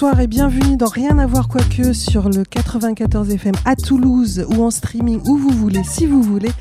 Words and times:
Bonsoir 0.00 0.20
et 0.20 0.28
bienvenue 0.28 0.76
dans 0.76 0.86
Rien 0.86 1.18
à 1.18 1.26
voir 1.26 1.48
quoique 1.48 1.92
sur 1.92 2.28
le 2.28 2.44
94 2.44 3.30
FM 3.30 3.54
à 3.64 3.74
Toulouse 3.74 4.46
ou 4.48 4.62
en 4.62 4.70
streaming 4.70 5.20
où 5.26 5.36
vous 5.36 5.50
voulez, 5.50 5.82
si 5.82 6.06
vous 6.06 6.22
voulez, 6.22 6.52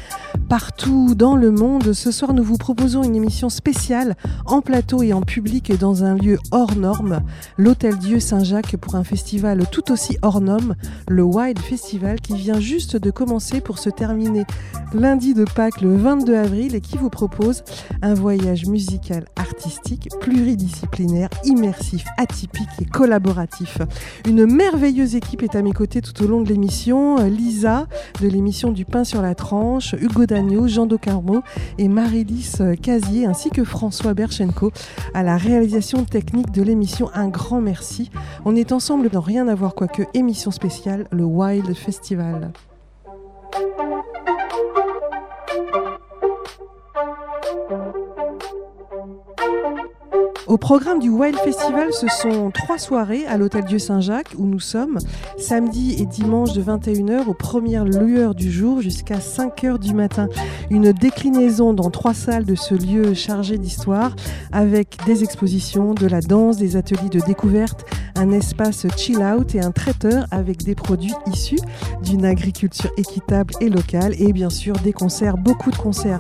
partout 0.48 1.16
dans 1.16 1.36
le 1.36 1.52
monde. 1.52 1.94
Ce 1.94 2.12
soir, 2.12 2.34
nous 2.34 2.44
vous 2.44 2.58
proposons 2.58 3.04
une 3.04 3.16
émission 3.16 3.50
spéciale 3.50 4.16
en 4.46 4.62
plateau 4.62 5.04
et 5.04 5.14
en 5.14 5.22
public 5.22 5.78
dans 5.78 6.04
un 6.04 6.16
lieu 6.16 6.40
hors 6.52 6.76
norme, 6.76 7.22
l'Hôtel 7.58 7.98
Dieu 7.98 8.20
Saint-Jacques 8.20 8.78
pour 8.78 8.96
un 8.96 9.04
festival 9.04 9.66
tout 9.72 9.92
aussi 9.92 10.18
hors 10.22 10.42
norme, 10.42 10.76
le 11.10 11.24
Wild 11.24 11.60
Festival 11.60 12.22
qui 12.22 12.36
vient 12.36 12.60
juste 12.60 12.96
de 12.96 13.12
commencer 13.12 13.62
pour 13.62 13.80
se 13.80 13.90
terminer 13.90 14.46
lundi 14.94 15.34
de 15.34 15.44
Pâques 15.44 15.82
le 15.82 15.96
22 15.96 16.36
avril 16.36 16.76
et 16.76 16.82
qui 16.82 16.98
vous 16.98 17.10
propose 17.10 17.64
un 18.02 18.14
voyage 18.14 18.66
musical 18.66 19.26
artistique 19.36 20.10
pluridisciplinaire, 20.22 21.30
immersif, 21.44 22.06
atypique 22.18 22.68
et 22.82 22.86
collaboratif. 22.86 23.80
Une 24.28 24.46
merveilleuse 24.46 25.16
équipe 25.16 25.44
est 25.44 25.56
à 25.56 25.62
mes 25.62 25.74
côtés 25.74 26.02
tout 26.02 26.24
au 26.24 26.28
long 26.28 26.42
de 26.42 26.50
l'émission. 26.50 27.18
Lisa 27.28 27.88
de 28.22 28.28
l'émission 28.28 28.72
du 28.72 28.86
pain 28.86 29.04
sur 29.04 29.22
la 29.22 29.36
tranche, 29.36 29.96
Hugo 30.00 30.26
Jean 30.68 30.86
Docarmo 30.86 31.42
et 31.80 31.88
Marie-Lys 31.88 32.62
Casier 32.82 33.26
ainsi 33.26 33.50
que 33.50 33.64
François 33.64 34.14
Berchenko 34.14 34.72
à 35.16 35.24
la 35.24 35.36
réalisation 35.36 36.04
technique 36.04 36.52
de 36.52 36.62
l'émission. 36.62 37.10
Un 37.16 37.28
grand 37.28 37.60
merci. 37.60 38.12
On 38.46 38.56
est 38.56 38.72
ensemble 38.72 39.10
dans 39.10 39.22
Rien 39.22 39.48
à 39.48 39.56
voir 39.56 39.74
quoique 39.74 40.04
émission 40.14 40.52
spéciale, 40.52 41.08
le 41.12 41.24
Wild 41.24 41.74
Festival. 41.76 42.52
Au 50.48 50.56
programme 50.56 51.00
du 51.00 51.10
Wild 51.10 51.38
Festival, 51.40 51.92
ce 51.92 52.08
sont 52.08 52.52
trois 52.52 52.78
soirées 52.78 53.26
à 53.28 53.38
l'Hôtel 53.38 53.66
Dieu 53.66 53.80
Saint-Jacques 53.80 54.34
où 54.38 54.46
nous 54.46 54.62
sommes, 54.62 54.98
samedi 55.38 55.98
et 56.00 56.06
dimanche 56.06 56.54
de 56.54 56.62
21h 56.64 57.26
aux 57.28 57.34
premières 57.34 57.84
lueurs 57.84 58.34
du 58.34 58.50
jour 58.50 58.80
jusqu'à 58.82 59.18
5h 59.18 59.78
du 59.78 59.94
matin. 59.94 60.30
Une 60.70 60.94
déclinaison 60.94 61.74
dans 61.74 61.90
trois 61.90 62.14
salles 62.14 62.46
de 62.46 62.56
ce 62.56 62.76
lieu 62.76 63.14
chargé 63.14 63.58
d'histoire 63.58 64.16
avec 64.54 64.98
des 65.06 65.26
expositions, 65.26 65.94
de 65.94 66.08
la 66.08 66.22
danse, 66.22 66.56
des 66.56 66.78
ateliers 66.78 67.10
de 67.10 67.20
découverte, 67.20 67.86
un 68.16 68.32
espace 68.32 68.88
chill 68.96 69.20
out 69.20 69.54
et 69.54 69.60
un 69.60 69.72
traiteur 69.72 70.28
avec 70.32 70.64
des 70.64 70.76
produits 70.76 71.14
issus 71.30 71.60
d'une 72.04 72.24
agriculture 72.24 72.92
équitable 72.96 73.54
et 73.60 73.70
locale 73.70 74.14
et 74.18 74.32
bien 74.32 74.50
sûr 74.50 74.78
des 74.78 74.94
concerts, 74.94 75.36
beaucoup 75.36 75.72
de 75.72 75.78
concerts 75.78 76.20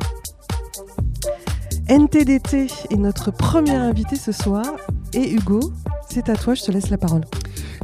NTDT 1.89 2.67
est 2.89 2.97
notre 2.97 3.31
premier 3.31 3.71
invité 3.75 4.17
ce 4.17 4.33
soir. 4.33 4.65
Et 5.13 5.31
Hugo, 5.31 5.71
c'est 6.09 6.27
à 6.27 6.35
toi, 6.35 6.53
je 6.53 6.63
te 6.63 6.71
laisse 6.71 6.89
la 6.89 6.97
parole. 6.97 7.21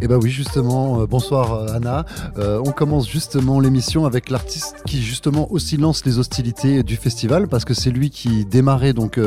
Eh 0.05 0.07
bien 0.09 0.17
oui, 0.17 0.31
justement, 0.31 0.99
euh, 0.99 1.05
bonsoir 1.05 1.53
euh, 1.53 1.67
Anna. 1.73 2.05
Euh, 2.37 2.61
on 2.65 2.73
commence 2.73 3.07
justement 3.07 3.61
l'émission 3.61 4.05
avec 4.05 4.29
l'artiste 4.29 4.75
qui 4.85 5.01
justement 5.01 5.49
aussi 5.49 5.77
lance 5.77 6.03
les 6.05 6.19
hostilités 6.19 6.83
du 6.83 6.97
festival 6.97 7.47
parce 7.47 7.63
que 7.63 7.73
c'est 7.73 7.89
lui 7.89 8.09
qui 8.09 8.43
démarrait 8.43 8.91
donc 8.91 9.17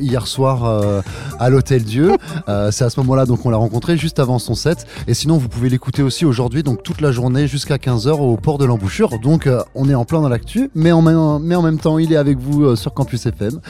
hier 0.00 0.26
soir 0.28 1.02
à 1.40 1.50
l'Hôtel 1.50 1.82
Dieu. 1.82 2.12
c'est 2.70 2.84
à 2.84 2.90
ce 2.90 3.00
moment-là 3.00 3.26
donc 3.26 3.44
on 3.44 3.50
l'a 3.50 3.56
rencontré 3.56 3.96
juste 3.96 4.20
avant 4.20 4.38
son 4.38 4.54
set. 4.54 4.86
Et 5.08 5.14
sinon 5.14 5.38
vous 5.38 5.48
pouvez 5.48 5.68
l'écouter 5.68 6.02
aussi 6.02 6.24
aujourd'hui 6.24 6.62
donc 6.62 6.84
toute 6.84 7.00
la 7.00 7.10
journée 7.10 7.48
jusqu'à 7.48 7.76
15h 7.76 8.10
au 8.10 8.36
port 8.36 8.58
de 8.58 8.64
l'embouchure. 8.64 9.18
Donc 9.18 9.48
on 9.74 9.88
est 9.88 9.94
en 9.94 10.04
plein 10.04 10.20
dans 10.20 10.28
l'actu, 10.28 10.70
mais 10.76 10.92
en, 10.92 11.02
même, 11.02 11.38
mais 11.42 11.56
en 11.56 11.62
même 11.62 11.78
temps 11.80 11.98
il 11.98 12.12
est 12.12 12.16
avec 12.16 12.38
vous 12.38 12.76
sur 12.76 12.94
Campus 12.94 13.26
FM. 13.26 13.60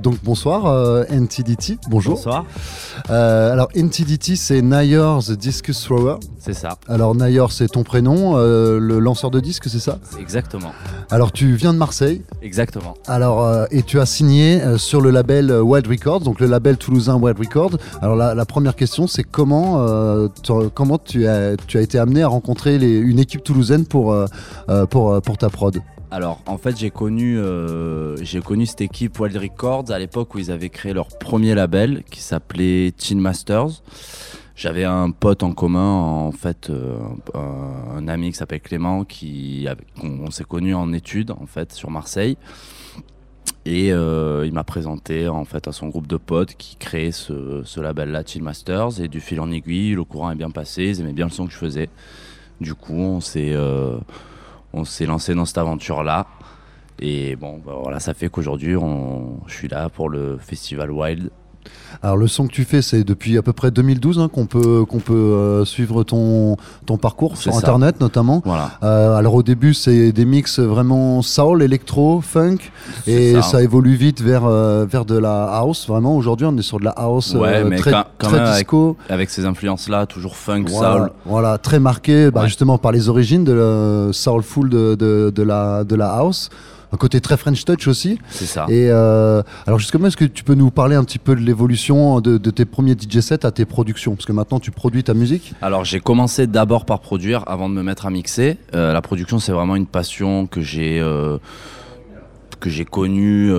donc 0.00 0.16
bonsoir 0.24 1.04
NTDT, 1.08 1.78
bonjour. 1.88 2.16
Bonsoir. 2.16 2.44
alors 3.08 3.68
NTDT 3.74 4.34
c'est 4.34 4.62
Nayor 5.20 5.36
The 5.36 5.38
Discus 5.38 5.80
Thrower. 5.82 6.16
C'est 6.38 6.54
ça. 6.54 6.78
Alors 6.88 7.14
Nayor, 7.14 7.52
c'est 7.52 7.68
ton 7.68 7.82
prénom, 7.82 8.36
euh, 8.36 8.78
le 8.78 8.98
lanceur 8.98 9.30
de 9.30 9.40
disques, 9.40 9.68
c'est 9.68 9.78
ça? 9.80 9.98
Exactement. 10.18 10.72
Alors 11.10 11.32
tu 11.32 11.54
viens 11.54 11.72
de 11.72 11.78
Marseille. 11.78 12.22
Exactement. 12.42 12.94
Alors 13.06 13.42
euh, 13.42 13.66
et 13.70 13.82
tu 13.82 14.00
as 14.00 14.06
signé 14.06 14.62
euh, 14.62 14.78
sur 14.78 15.00
le 15.00 15.10
label 15.10 15.52
Wild 15.52 15.86
Records, 15.86 16.20
donc 16.20 16.40
le 16.40 16.46
label 16.46 16.76
toulousain 16.76 17.16
Wild 17.16 17.38
Records. 17.38 17.76
Alors 18.00 18.16
la, 18.16 18.44
première 18.46 18.76
question, 18.76 19.06
c'est 19.06 19.24
comment 19.24 19.86
comment 20.74 20.98
tu 20.98 21.26
as 21.26 21.56
tu 21.56 21.78
as 21.78 21.80
été 21.82 21.98
amené 21.98 22.22
à 22.22 22.28
rencontrer 22.28 22.78
les, 22.78 22.96
une 22.96 23.18
équipe 23.18 23.44
toulousaine 23.44 23.84
pour 23.84 24.16
pour 24.90 25.20
pour 25.22 25.38
ta 25.38 25.50
prod? 25.50 25.80
Alors 26.10 26.40
en 26.46 26.58
fait 26.58 26.76
j'ai 26.76 26.90
connu, 26.90 27.38
j'ai 28.22 28.40
connu 28.40 28.66
cette 28.66 28.80
équipe 28.80 29.18
Wild 29.20 29.36
Records 29.36 29.90
à 29.90 29.98
l'époque 29.98 30.34
où 30.34 30.38
ils 30.38 30.50
avaient 30.50 30.70
créé 30.70 30.92
leur 30.92 31.08
premier 31.08 31.54
label 31.54 32.02
qui 32.10 32.20
s'appelait 32.20 32.92
Teen 32.96 33.20
Masters. 33.20 33.82
J'avais 34.60 34.84
un 34.84 35.10
pote 35.10 35.42
en 35.42 35.52
commun, 35.52 35.90
en 35.90 36.32
fait, 36.32 36.68
euh, 36.68 36.98
un, 37.32 38.06
ami 38.08 38.30
qui 38.30 38.36
s'appelle 38.36 38.60
Clément, 38.60 39.06
qui 39.06 39.66
on, 40.02 40.30
s'est 40.30 40.44
connu 40.44 40.74
en 40.74 40.92
études 40.92 41.30
en 41.30 41.46
fait 41.46 41.72
sur 41.72 41.90
Marseille. 41.90 42.36
Et 43.64 43.90
euh, 43.90 44.44
il 44.44 44.52
m'a 44.52 44.62
présenté 44.62 45.28
en 45.28 45.46
fait 45.46 45.66
à 45.66 45.72
son 45.72 45.88
groupe 45.88 46.06
de 46.06 46.18
potes 46.18 46.56
qui 46.56 46.76
créait 46.76 47.10
ce, 47.10 47.80
label-là, 47.80 48.22
Chill 48.26 48.42
Masters. 48.42 49.00
Et 49.00 49.08
du 49.08 49.20
fil 49.20 49.40
en 49.40 49.50
aiguille, 49.50 49.94
le 49.94 50.04
courant 50.04 50.30
est 50.30 50.36
bien 50.36 50.50
passé, 50.50 50.84
ils 50.84 51.00
aimaient 51.00 51.14
bien 51.14 51.24
le 51.24 51.32
son 51.32 51.46
que 51.46 51.52
je 51.52 51.56
faisais. 51.56 51.88
Du 52.60 52.74
coup, 52.74 52.92
on 53.00 53.20
s'est 53.20 53.54
euh, 53.54 53.96
lancé 54.74 55.34
dans 55.34 55.46
cette 55.46 55.56
aventure-là. 55.56 56.26
Et 56.98 57.34
bon, 57.34 57.62
bah, 57.64 57.78
voilà, 57.80 57.98
ça 57.98 58.12
fait 58.12 58.28
qu'aujourd'hui, 58.28 58.74
je 59.46 59.54
suis 59.54 59.68
là 59.68 59.88
pour 59.88 60.10
le 60.10 60.36
festival 60.36 60.90
Wild 60.90 61.30
alors 62.02 62.16
le 62.16 62.28
son 62.28 62.46
que 62.46 62.52
tu 62.52 62.64
fais, 62.64 62.80
c'est 62.80 63.04
depuis 63.04 63.36
à 63.36 63.42
peu 63.42 63.52
près 63.52 63.70
2012 63.70 64.18
hein, 64.18 64.28
qu'on 64.28 64.46
peut 64.46 64.84
qu'on 64.86 65.00
peut 65.00 65.12
euh, 65.12 65.64
suivre 65.66 66.02
ton 66.02 66.56
ton 66.86 66.96
parcours 66.96 67.36
sur 67.36 67.54
internet 67.54 68.00
notamment. 68.00 68.42
Voilà. 68.44 68.70
Euh, 68.82 69.16
alors 69.16 69.34
au 69.34 69.42
début, 69.42 69.74
c'est 69.74 70.12
des 70.12 70.24
mix 70.24 70.58
vraiment 70.60 71.20
soul, 71.20 71.62
électro, 71.62 72.22
funk, 72.22 72.58
et 73.06 73.40
ça. 73.42 73.62
évolue 73.62 73.94
vite 73.94 74.22
vers 74.22 74.46
euh, 74.46 74.86
vers 74.86 75.04
de 75.04 75.18
la 75.18 75.44
house. 75.44 75.86
Vraiment, 75.88 76.16
aujourd'hui, 76.16 76.46
on 76.46 76.56
est 76.56 76.62
sur 76.62 76.80
de 76.80 76.84
la 76.84 76.92
house 76.92 77.36
très, 77.76 77.92
très 78.18 78.52
disco, 78.52 78.96
avec, 79.08 79.28
ces 79.28 79.44
influences 79.44 79.88
là, 79.88 80.06
toujours 80.06 80.36
funk, 80.36 80.68
soul. 80.68 81.10
Voilà, 81.26 81.58
très 81.58 81.80
marqué, 81.80 82.30
bah, 82.30 82.46
justement 82.46 82.78
par 82.78 82.92
les 82.92 83.08
origines 83.08 83.44
de 83.44 83.52
la 83.52 84.12
soulful 84.12 84.70
de, 84.70 84.94
de, 84.94 85.30
de 85.34 85.42
la 85.42 85.84
de 85.84 85.96
la 85.96 86.10
house 86.14 86.48
un 86.92 86.96
côté 86.96 87.20
très 87.20 87.36
French 87.36 87.64
touch 87.64 87.86
aussi. 87.86 88.18
C'est 88.30 88.46
ça. 88.46 88.66
Et 88.68 88.88
euh, 88.90 89.42
alors 89.66 89.78
justement, 89.78 90.06
est-ce 90.06 90.16
que 90.16 90.24
tu 90.24 90.44
peux 90.44 90.54
nous 90.54 90.70
parler 90.70 90.96
un 90.96 91.04
petit 91.04 91.18
peu 91.18 91.34
de 91.34 91.40
l'évolution 91.40 92.20
de, 92.20 92.38
tes 92.38 92.64
premiers 92.64 92.94
DJ 92.94 93.20
sets 93.20 93.46
à 93.46 93.50
tes 93.50 93.64
productions? 93.64 94.14
Parce 94.14 94.26
que 94.26 94.32
maintenant, 94.32 94.60
tu 94.60 94.70
produis 94.70 95.04
ta 95.04 95.14
musique. 95.14 95.52
Alors 95.62 95.84
j'ai 95.84 96.00
commencé 96.00 96.46
d'abord 96.46 96.84
par 96.84 97.00
produire 97.00 97.44
avant 97.46 97.68
de 97.68 97.74
me 97.74 97.82
mettre 97.82 98.06
à 98.06 98.10
mixer. 98.10 98.58
Euh, 98.74 98.92
la 98.92 99.02
production, 99.02 99.38
c'est 99.38 99.52
vraiment 99.52 99.76
une 99.76 99.86
passion 99.86 100.46
que 100.46 100.60
j'ai. 100.60 101.00
Euh, 101.00 101.38
que 102.58 102.68
j'ai 102.68 102.84
connue 102.84 103.50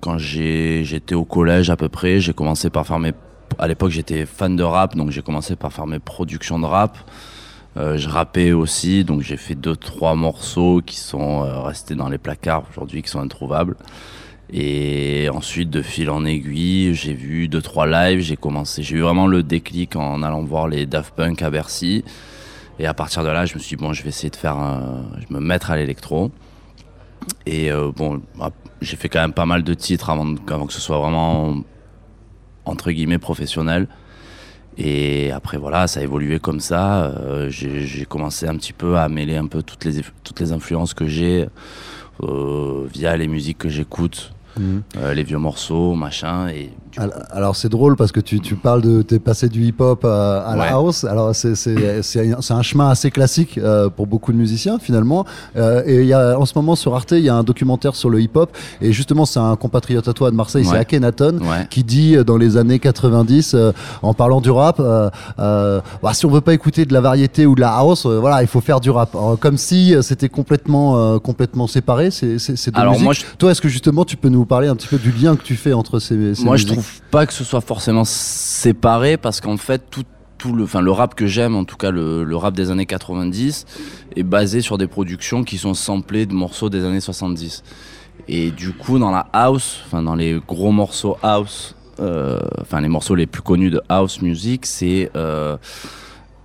quand 0.00 0.16
j'étais 0.16 1.16
au 1.16 1.24
collège 1.24 1.70
à 1.70 1.76
peu 1.76 1.88
près. 1.88 2.20
J'ai 2.20 2.32
commencé 2.32 2.70
par 2.70 2.86
faire 2.86 3.00
mes... 3.00 3.14
À 3.58 3.66
l'époque, 3.66 3.90
j'étais 3.90 4.26
fan 4.26 4.54
de 4.54 4.62
rap, 4.62 4.94
donc 4.94 5.10
j'ai 5.10 5.22
commencé 5.22 5.56
par 5.56 5.72
faire 5.72 5.88
mes 5.88 5.98
productions 5.98 6.60
de 6.60 6.64
rap. 6.64 6.96
Euh, 7.76 7.96
je 7.96 8.08
rappais 8.08 8.52
aussi, 8.52 9.04
donc 9.04 9.22
j'ai 9.22 9.36
fait 9.36 9.54
deux 9.54 9.76
trois 9.76 10.14
morceaux 10.14 10.82
qui 10.84 10.96
sont 10.96 11.42
euh, 11.42 11.60
restés 11.60 11.94
dans 11.94 12.08
les 12.08 12.18
placards 12.18 12.64
aujourd'hui, 12.70 13.02
qui 13.02 13.08
sont 13.08 13.20
introuvables. 13.20 13.76
Et 14.52 15.30
ensuite, 15.32 15.70
de 15.70 15.80
fil 15.80 16.10
en 16.10 16.26
aiguille, 16.26 16.94
j'ai 16.94 17.14
vu 17.14 17.48
deux 17.48 17.62
trois 17.62 17.86
lives. 17.86 18.20
J'ai 18.20 18.36
commencé, 18.36 18.82
j'ai 18.82 18.96
eu 18.96 19.00
vraiment 19.00 19.26
le 19.26 19.42
déclic 19.42 19.96
en 19.96 20.22
allant 20.22 20.42
voir 20.42 20.68
les 20.68 20.84
Daft 20.84 21.14
Punk 21.14 21.40
à 21.40 21.50
Bercy. 21.50 22.04
Et 22.78 22.86
à 22.86 22.92
partir 22.92 23.24
de 23.24 23.28
là, 23.28 23.46
je 23.46 23.54
me 23.54 23.60
suis 23.60 23.76
dit 23.76 23.82
bon, 23.82 23.94
je 23.94 24.02
vais 24.02 24.10
essayer 24.10 24.30
de 24.30 24.36
faire, 24.36 24.56
je 25.18 25.34
me 25.34 25.40
mettre 25.40 25.70
à 25.70 25.76
l'électro. 25.76 26.30
Et 27.46 27.70
euh, 27.70 27.90
bon, 27.94 28.20
bah, 28.36 28.50
j'ai 28.80 28.96
fait 28.96 29.08
quand 29.08 29.20
même 29.20 29.32
pas 29.32 29.46
mal 29.46 29.62
de 29.62 29.74
titres 29.74 30.10
avant, 30.10 30.34
avant 30.48 30.66
que 30.66 30.72
ce 30.72 30.80
soit 30.80 30.98
vraiment 30.98 31.56
entre 32.64 32.90
guillemets 32.90 33.18
professionnel. 33.18 33.88
Et 34.78 35.30
après, 35.32 35.58
voilà, 35.58 35.86
ça 35.86 36.00
a 36.00 36.02
évolué 36.02 36.38
comme 36.38 36.60
ça. 36.60 37.04
Euh, 37.04 37.48
j'ai 37.50 38.04
commencé 38.06 38.46
un 38.46 38.56
petit 38.56 38.72
peu 38.72 38.96
à 38.96 39.08
mêler 39.08 39.36
un 39.36 39.46
peu 39.46 39.62
toutes 39.62 39.84
les, 39.84 40.00
toutes 40.24 40.40
les 40.40 40.52
influences 40.52 40.94
que 40.94 41.06
j'ai 41.06 41.48
euh, 42.22 42.86
via 42.92 43.16
les 43.16 43.28
musiques 43.28 43.58
que 43.58 43.68
j'écoute, 43.68 44.32
mhm. 44.58 44.82
euh, 44.96 45.14
les 45.14 45.24
vieux 45.24 45.38
morceaux, 45.38 45.94
machin. 45.94 46.48
Et 46.48 46.70
alors, 46.98 47.56
c'est 47.56 47.70
drôle 47.70 47.96
parce 47.96 48.12
que 48.12 48.20
tu, 48.20 48.40
tu 48.40 48.54
parles 48.54 48.82
de 48.82 49.02
t'es 49.02 49.18
passé 49.18 49.48
du 49.48 49.64
hip-hop 49.64 50.04
à, 50.04 50.54
la 50.56 50.72
house. 50.72 51.04
Alors 51.04 51.34
c'est 51.34 52.50
un 52.50 52.62
chemin 52.62 52.90
assez 52.90 53.10
classique 53.10 53.58
euh, 53.58 53.88
pour 53.88 54.06
beaucoup 54.06 54.32
de 54.32 54.36
musiciens 54.36 54.78
finalement. 54.78 55.24
Euh, 55.56 55.82
et 55.86 56.00
il 56.00 56.06
y 56.06 56.12
a 56.12 56.38
en 56.38 56.44
ce 56.44 56.52
moment 56.54 56.76
sur 56.76 56.94
Arte 56.94 57.12
il 57.12 57.20
y 57.20 57.28
a 57.28 57.34
un 57.34 57.44
documentaire 57.44 57.94
sur 57.94 58.10
le 58.10 58.20
hip-hop 58.20 58.50
et 58.80 58.92
justement 58.92 59.24
c'est 59.24 59.40
un 59.40 59.56
compatriote 59.56 60.06
à 60.06 60.12
toi 60.12 60.30
de 60.30 60.36
Marseille, 60.36 60.64
c'est 60.64 60.76
Akhenaton 60.76 61.38
qui 61.70 61.84
dit 61.84 62.16
euh, 62.16 62.24
dans 62.24 62.36
les 62.36 62.56
années 62.56 62.78
90 62.78 63.56
en 64.02 64.14
parlant 64.14 64.40
du 64.40 64.50
rap, 64.50 64.80
bah, 65.38 65.82
si 66.12 66.26
on 66.26 66.30
veut 66.30 66.40
pas 66.40 66.54
écouter 66.54 66.84
de 66.84 66.92
la 66.92 67.00
variété 67.00 67.46
ou 67.46 67.54
de 67.54 67.60
la 67.60 67.74
house, 67.74 68.06
voilà 68.06 68.42
il 68.42 68.48
faut 68.48 68.60
faire 68.60 68.80
du 68.80 68.90
rap. 68.90 69.16
comme 69.40 69.56
si 69.56 69.94
c'était 70.02 70.28
complètement 70.28 71.18
complètement 71.20 71.66
séparé. 71.66 72.10
C'est 72.10 72.36
deux 72.70 72.88
musiques. 72.88 73.26
Toi 73.38 73.52
est-ce 73.52 73.62
que 73.62 73.68
justement 73.68 74.04
tu 74.04 74.16
peux 74.16 74.28
nous 74.28 74.44
parler 74.44 74.68
un 74.68 74.76
petit 74.76 74.88
peu 74.88 74.98
du 74.98 75.10
lien 75.10 75.36
que 75.36 75.42
tu 75.42 75.56
fais 75.56 75.72
entre 75.72 75.98
ces, 75.98 76.34
ces 76.34 76.44
Moi, 76.44 76.54
musiques 76.54 76.68
je 76.68 76.81
pas 77.10 77.26
que 77.26 77.32
ce 77.32 77.44
soit 77.44 77.60
forcément 77.60 78.04
séparé 78.04 79.16
parce 79.16 79.40
qu'en 79.40 79.56
fait, 79.56 79.82
tout, 79.90 80.04
le, 80.52 80.90
rap 80.90 81.14
que 81.14 81.26
j'aime, 81.26 81.54
en 81.54 81.64
tout 81.64 81.76
cas 81.76 81.90
le, 81.90 82.36
rap 82.36 82.54
des 82.54 82.70
années 82.70 82.86
90, 82.86 83.66
est 84.16 84.22
basé 84.22 84.60
sur 84.60 84.78
des 84.78 84.86
productions 84.86 85.44
qui 85.44 85.58
sont 85.58 85.74
samplées 85.74 86.26
de 86.26 86.34
morceaux 86.34 86.68
des 86.68 86.84
années 86.84 87.00
70. 87.00 87.62
Et 88.28 88.50
du 88.50 88.72
coup, 88.72 88.98
dans 88.98 89.10
la 89.10 89.26
house, 89.32 89.80
enfin, 89.86 90.02
dans 90.02 90.14
les 90.14 90.40
gros 90.46 90.72
morceaux 90.72 91.16
house, 91.22 91.74
euh, 92.00 92.40
enfin, 92.60 92.80
les 92.80 92.88
morceaux 92.88 93.14
les 93.14 93.26
plus 93.26 93.42
connus 93.42 93.70
de 93.70 93.80
house 93.88 94.22
music, 94.22 94.66
c'est 94.66 95.10
euh, 95.16 95.56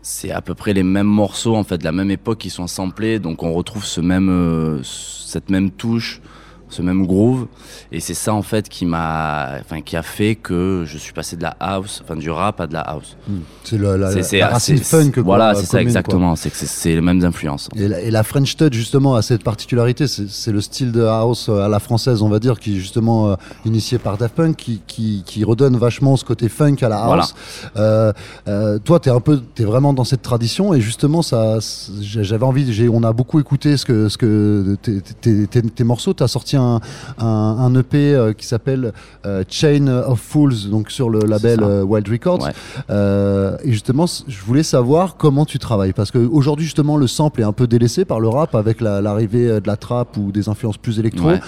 c'est 0.08 0.32
à 0.32 0.42
peu 0.42 0.54
près 0.54 0.74
les 0.74 0.84
mêmes 0.84 1.08
morceaux 1.08 1.56
en 1.56 1.64
fait 1.66 1.78
de 1.78 1.84
la 1.84 1.92
même 1.92 2.10
époque 2.12 2.38
qui 2.38 2.50
sont 2.50 2.68
samplés 2.68 3.20
donc 3.20 3.44
on 3.44 3.52
retrouve 3.52 3.84
ce 3.84 4.00
même 4.00 4.30
euh, 4.30 4.82
cette 4.82 5.50
même 5.50 5.70
touche 5.70 6.22
ce 6.70 6.82
même 6.82 7.06
groove. 7.06 7.48
Et 7.92 8.00
c'est 8.00 8.14
ça 8.14 8.34
en 8.34 8.42
fait 8.42 8.70
qui 8.70 8.86
m'a 8.86 9.58
enfin 9.60 9.82
qui 9.82 9.96
a 9.96 10.04
fait 10.04 10.36
que 10.36 10.84
je 10.86 10.98
suis 10.98 11.14
passé 11.14 11.36
de 11.36 11.44
la 11.44 11.56
house 11.60 12.02
enfin 12.04 12.16
du 12.16 12.30
rap 12.30 12.62
à 12.62 12.68
de 12.68 12.74
la 12.74 12.82
house. 12.82 13.18
Mmh. 13.28 13.34
c'est 13.64 13.78
la, 13.78 13.98
la, 13.98 14.10
la 14.14 14.48
racine 14.48 14.78
funk 14.78 15.12
quoi, 15.12 15.24
voilà 15.24 15.56
c'est 15.56 15.66
ça 15.66 15.82
exactement. 15.82 16.36
C'est 16.36 16.50
que 16.50 16.56
c'est 16.58 16.96
les 16.96 17.02
mêmes 17.02 17.24
influences 17.24 17.70
et 17.76 17.88
la, 17.88 18.02
et 18.02 18.12
la, 18.12 18.24
French 18.24 18.56
touch 18.56 18.74
justement 18.74 19.16
a 19.16 19.22
cette 19.22 19.44
particularité. 19.44 20.08
C'est, 20.08 20.52
le 20.52 20.62
style 20.62 20.92
de 20.92 21.04
house 21.04 21.50
à 21.50 21.68
la 21.68 21.80
française 21.80 22.22
on 22.22 22.30
va 22.30 22.40
dire 22.40 22.60
qui 22.60 22.76
est 22.76 22.80
justement 22.80 23.32
euh, 23.32 23.36
initié 23.66 23.98
par 23.98 24.18
Daft 24.18 24.36
Punk 24.36 24.56
qui, 24.56 24.82
qui, 24.88 25.24
qui, 25.26 25.44
redonne 25.44 25.76
vachement 25.78 26.16
ce 26.16 26.26
côté 26.26 26.50
funk 26.50 26.78
à 26.82 26.90
la 26.90 26.98
house. 26.98 27.34
Voilà. 27.66 27.88
euh, 27.88 28.14
euh, 28.48 28.80
toi 28.80 29.00
t'es 29.00 29.10
un 29.10 29.20
peu 29.20 29.42
t'es 29.56 29.64
vraiment 29.64 29.94
dans 29.94 30.04
cette 30.04 30.22
tradition 30.22 30.74
et 30.74 30.82
justement 30.82 31.22
ça 31.22 31.60
j'avais 32.02 32.46
envie 32.46 32.68
on 32.92 33.04
a 33.04 33.14
beaucoup 33.14 33.40
écouté 33.40 33.78
ce 33.78 33.86
que 33.86 34.10
ce 34.10 34.18
que 34.18 34.78
tes, 34.82 35.02
tes, 35.02 35.48
tes, 35.48 35.62
tes 35.62 35.84
morceaux. 35.84 36.14
T'as 36.14 36.28
sorti 36.28 36.57
un, 36.58 36.80
un, 37.18 37.26
un, 37.26 37.76
EP 37.76 38.14
euh, 38.14 38.34
qui 38.34 38.46
s'appelle 38.46 38.94
euh, 39.26 39.44
Chain 39.50 39.88
of 39.88 40.20
Fools, 40.20 40.70
donc 40.70 40.92
sur 40.92 41.10
le 41.10 41.20
label 41.20 41.62
euh, 41.62 41.84
Wild 41.84 42.08
Records. 42.08 42.44
Ouais. 42.44 43.58
et 43.64 43.72
justement, 43.72 44.06
je 44.28 44.42
voulais 44.42 44.64
savoir 44.64 45.18
comment 45.18 45.46
tu 45.46 45.60
travailles, 45.60 45.94
parce 45.94 46.12
qu'aujourd'hui, 46.12 46.66
justement, 46.66 46.98
le 46.98 47.08
sample 47.08 47.42
est 47.42 47.46
un 47.46 47.54
peu 47.54 47.68
délaissé 47.68 48.06
par 48.06 48.20
le 48.20 48.28
rap 48.28 48.56
avec 48.56 48.82
l'arrivée 48.82 49.48
la, 49.48 49.60
de 49.60 49.68
la 49.68 49.78
trap 49.78 50.18
ou 50.18 50.32
des 50.32 50.50
influences 50.50 50.78
plus 50.78 51.00
électro. 51.00 51.30
Ouais. 51.30 51.40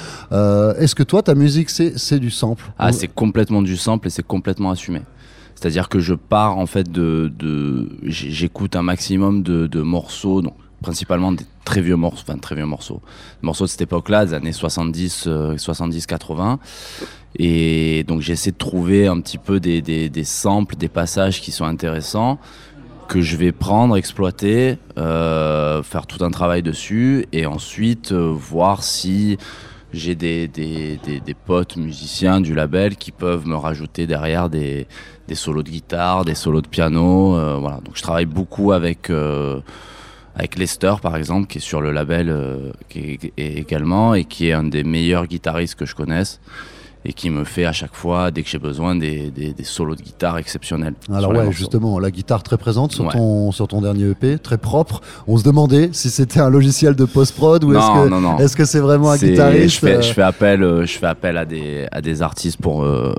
Est-ce 0.79 0.95
que 0.95 1.03
toi, 1.03 1.21
ta 1.21 1.35
musique, 1.35 1.69
c'est 1.69 2.19
du 2.19 2.31
sample? 2.31 2.71
Ah, 2.77 2.91
c'est 2.91 3.07
complètement 3.07 3.62
du 3.62 3.77
sample 3.77 4.07
et 4.07 4.09
c'est 4.09 4.25
complètement 4.25 4.71
assumé. 4.71 5.01
C'est-à-dire 5.59 5.89
que 5.89 6.00
je 6.00 6.13
pars 6.13 6.57
en 6.57 6.65
fait 6.65 6.89
de, 6.89 7.31
de 7.38 7.89
j'écoute 8.03 8.77
un 8.77 8.81
maximum 8.81 9.44
de, 9.44 9.67
de 9.67 9.81
morceaux, 9.81 10.41
donc 10.41 10.53
principalement 10.81 11.31
des 11.31 11.45
très 11.65 11.81
vieux 11.81 11.95
morceaux, 11.95 12.23
enfin 12.27 12.37
très 12.37 12.55
vieux 12.55 12.65
morceaux, 12.65 13.01
morceaux 13.41 13.65
de 13.65 13.69
cette 13.69 13.81
époque-là, 13.81 14.25
des 14.25 14.33
années 14.33 14.51
70, 14.51 15.25
euh, 15.27 15.57
70, 15.57 16.05
80. 16.05 16.59
Et 17.37 18.03
donc 18.07 18.21
j'essaie 18.21 18.51
de 18.51 18.57
trouver 18.57 19.07
un 19.07 19.19
petit 19.21 19.37
peu 19.37 19.59
des, 19.59 19.81
des, 19.81 20.23
samples, 20.23 20.75
des 20.75 20.87
passages 20.87 21.41
qui 21.41 21.51
sont 21.51 21.65
intéressants 21.65 22.39
que 23.07 23.21
je 23.21 23.37
vais 23.37 23.51
prendre, 23.51 23.97
exploiter, 23.97 24.77
euh, 24.97 25.81
faire 25.81 26.05
tout 26.05 26.23
un 26.23 26.29
travail 26.29 26.61
dessus 26.61 27.25
et 27.31 27.47
ensuite 27.47 28.11
euh, 28.11 28.31
voir 28.31 28.83
si 28.83 29.37
j'ai 29.91 30.13
des, 30.13 30.47
des, 30.47 30.99
des, 31.03 31.33
potes 31.33 31.75
musiciens 31.75 32.39
du 32.39 32.53
label 32.53 32.95
qui 32.95 33.11
peuvent 33.11 33.47
me 33.47 33.55
rajouter 33.55 34.05
derrière 34.05 34.47
des, 34.47 34.85
solos 35.33 35.63
de 35.63 35.71
guitare, 35.71 36.23
des 36.23 36.35
solos 36.35 36.61
de 36.61 36.67
piano. 36.67 37.35
Euh, 37.35 37.57
voilà. 37.59 37.77
Donc 37.77 37.95
je 37.95 38.03
travaille 38.03 38.27
beaucoup 38.27 38.71
avec, 38.71 39.11
avec 40.35 40.57
Lester 40.57 40.95
par 41.01 41.15
exemple, 41.15 41.47
qui 41.47 41.57
est 41.57 41.61
sur 41.61 41.81
le 41.81 41.91
label 41.91 42.29
euh, 42.29 42.71
qui 42.89 43.19
est, 43.37 43.57
également 43.57 44.13
et 44.13 44.25
qui 44.25 44.49
est 44.49 44.53
un 44.53 44.63
des 44.63 44.83
meilleurs 44.83 45.27
guitaristes 45.27 45.75
que 45.75 45.85
je 45.85 45.95
connaisse 45.95 46.39
et 47.06 47.13
qui 47.13 47.30
me 47.30 47.46
fait 47.46 47.66
à 47.66 47.72
chaque 47.72 47.96
fois, 47.96 48.30
dès 48.30 48.44
que 48.44 48.50
j'ai 48.50 48.60
besoin, 48.60 48.96
des, 48.96 49.31
des, 49.31 49.54
des, 49.54 49.63
solos 49.63 49.96
de 49.96 50.01
guitare 50.01 50.38
exceptionnels. 50.38 50.96
Alors 51.13 51.31
ouais, 51.31 51.50
justement, 51.51 51.98
la 51.98 52.12
guitare 52.12 52.44
très 52.44 52.57
présente 52.57 52.92
sur, 52.92 53.06
ouais. 53.06 53.13
ton, 53.13 53.51
sur 53.54 53.69
ton 53.69 53.81
dernier 53.81 54.10
EP, 54.10 54.38
très 54.38 54.57
propre. 54.57 55.00
On 55.25 55.38
se 55.38 55.44
demandait 55.44 55.90
si 55.94 56.10
c'était 56.10 56.42
un 56.42 56.50
logiciel 56.50 56.96
de 56.96 57.06
post-prod 57.06 57.63
ou 57.63 57.74
est-ce 57.74 57.88
que 57.88 58.44
est-ce 58.44 58.57
que 58.57 58.66
c'est 58.66 58.81
vraiment 58.81 59.12
un 59.12 59.18
guitariste 59.18 59.75
je 59.75 59.80
fais, 59.80 60.01
je 60.01 60.13
fais, 60.13 60.22
appel, 60.22 60.62
euh, 60.62 60.86
je 60.86 60.98
fais 60.98 61.06
appel 61.06 61.38
à 61.38 61.46
des, 61.46 61.88
à 61.92 62.01
des 62.01 62.22
artistes 62.22 62.60
pour 62.62 62.84
euh, 62.84 63.13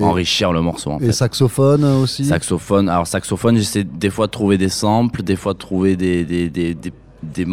enrichir 0.00 0.52
le 0.52 0.60
morceau. 0.60 0.90
En 0.90 0.98
et 0.98 1.06
fait. 1.06 1.12
saxophone 1.12 1.84
aussi? 1.84 2.24
Saxophone. 2.24 2.88
Alors 2.88 3.06
saxophone, 3.06 3.56
j'essaie 3.56 3.84
des 3.84 4.10
fois 4.10 4.26
de 4.26 4.32
trouver 4.32 4.58
des 4.58 4.68
samples, 4.68 5.22
des 5.22 5.36
fois 5.36 5.52
de 5.52 5.58
trouver 5.58 5.96
des, 5.96 6.24
des, 6.24 6.48
des, 6.48 6.74
des 6.74 6.92
des, 7.22 7.46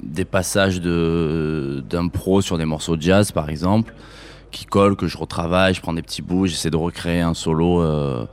des, 0.00 0.24
passages 0.24 0.80
d'impro 0.80 2.40
sur 2.40 2.56
des 2.56 2.64
morceaux 2.64 2.96
de 2.96 3.02
jazz 3.02 3.32
par 3.32 3.50
exemple 3.50 3.92
qui 4.50 4.64
collent, 4.64 4.96
que 4.96 5.06
je 5.06 5.16
retravaille, 5.16 5.74
je 5.74 5.80
prends 5.80 5.92
des 5.92 6.02
petits 6.02 6.22
bouts, 6.22 6.46
j'essaie 6.46 6.70
de 6.70 6.76
recréer 6.76 7.20
un 7.20 7.34
solo 7.34 7.82
euh, 7.82 8.26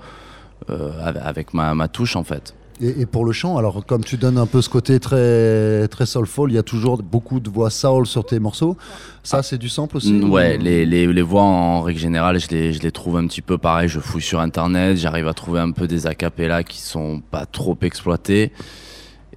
euh, 0.69 0.91
avec 1.01 1.53
ma, 1.53 1.73
ma, 1.75 1.87
touche 1.87 2.15
en 2.15 2.23
fait. 2.23 2.55
Et, 2.81 3.01
et, 3.01 3.05
pour 3.05 3.23
le 3.23 3.31
chant, 3.31 3.55
alors 3.57 3.85
comme 3.85 4.03
tu 4.03 4.17
donnes 4.17 4.37
un 4.37 4.45
peu 4.45 4.61
ce 4.61 4.69
côté 4.69 4.99
très, 4.99 5.87
très 5.87 6.05
soulful, 6.05 6.51
il 6.51 6.55
y 6.55 6.57
a 6.57 6.63
toujours 6.63 7.01
beaucoup 7.01 7.39
de 7.39 7.49
voix 7.49 7.69
soul 7.69 8.05
sur 8.05 8.25
tes 8.25 8.39
morceaux. 8.39 8.75
Ça, 9.23 9.43
c'est 9.43 9.57
du 9.57 9.69
sample 9.69 9.97
aussi 9.97 10.19
Ouais, 10.21 10.57
ou... 10.57 10.61
les, 10.61 10.85
les, 10.85 11.07
les, 11.07 11.21
voix 11.21 11.43
en 11.43 11.81
règle 11.81 11.99
générale, 11.99 12.37
je 12.37 12.49
les, 12.49 12.73
je 12.73 12.81
les 12.81 12.91
trouve 12.91 13.15
un 13.17 13.27
petit 13.27 13.41
peu 13.41 13.57
pareil. 13.57 13.87
Je 13.87 14.01
fouille 14.01 14.21
sur 14.21 14.41
internet, 14.41 14.97
j'arrive 14.97 15.27
à 15.27 15.33
trouver 15.33 15.61
un 15.61 15.71
peu 15.71 15.87
des 15.87 16.05
acapellas 16.05 16.63
qui 16.63 16.79
sont 16.79 17.21
pas 17.31 17.45
trop 17.45 17.77
exploités. 17.81 18.51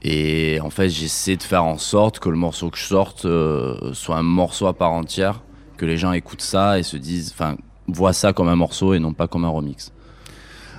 Et 0.02 0.58
en 0.62 0.70
fait, 0.70 0.88
j'essaie 0.88 1.36
de 1.36 1.42
faire 1.42 1.64
en 1.64 1.78
sorte 1.78 2.18
que 2.18 2.28
le 2.28 2.36
morceau 2.36 2.70
que 2.70 2.78
je 2.78 2.84
sorte 2.84 3.24
euh, 3.24 3.92
soit 3.94 4.16
un 4.16 4.22
morceau 4.22 4.66
à 4.66 4.72
part 4.72 4.92
entière 4.92 5.42
que 5.78 5.86
les 5.86 5.96
gens 5.96 6.12
écoutent 6.12 6.42
ça 6.42 6.78
et 6.78 6.82
se 6.82 6.98
disent, 6.98 7.32
enfin, 7.32 7.56
voient 7.86 8.12
ça 8.12 8.34
comme 8.34 8.48
un 8.48 8.56
morceau 8.56 8.92
et 8.92 8.98
non 8.98 9.14
pas 9.14 9.28
comme 9.28 9.44
un 9.44 9.48
remix. 9.48 9.92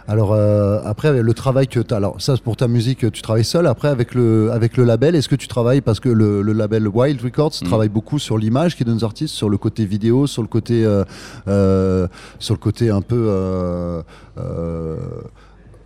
Alors 0.07 0.33
euh, 0.33 0.79
après 0.85 1.21
le 1.21 1.33
travail 1.35 1.67
que 1.67 1.79
tu 1.79 1.93
as, 1.93 1.97
alors 1.97 2.19
ça 2.19 2.33
pour 2.43 2.55
ta 2.55 2.67
musique 2.67 3.12
tu 3.12 3.21
travailles 3.21 3.45
seul, 3.45 3.67
après 3.67 3.89
avec 3.89 4.15
le, 4.15 4.51
avec 4.51 4.75
le 4.75 4.83
label, 4.83 5.13
est-ce 5.13 5.29
que 5.29 5.35
tu 5.35 5.47
travailles 5.47 5.81
parce 5.81 6.00
que 6.00 6.09
le, 6.09 6.41
le 6.41 6.51
label 6.51 6.88
Wild 6.88 7.21
Records 7.21 7.51
mmh. 7.62 7.65
travaille 7.65 7.89
beaucoup 7.89 8.17
sur 8.17 8.39
l'image 8.39 8.75
qui 8.75 8.83
donne 8.83 8.97
aux 8.97 9.03
artistes, 9.03 9.35
sur 9.35 9.50
le 9.50 9.59
côté 9.59 9.85
vidéo, 9.85 10.25
sur 10.25 10.41
le 10.41 10.47
côté, 10.47 10.83
euh, 10.83 11.03
euh, 11.47 12.07
sur 12.39 12.55
le 12.55 12.59
côté 12.59 12.89
un 12.89 13.01
peu 13.01 13.29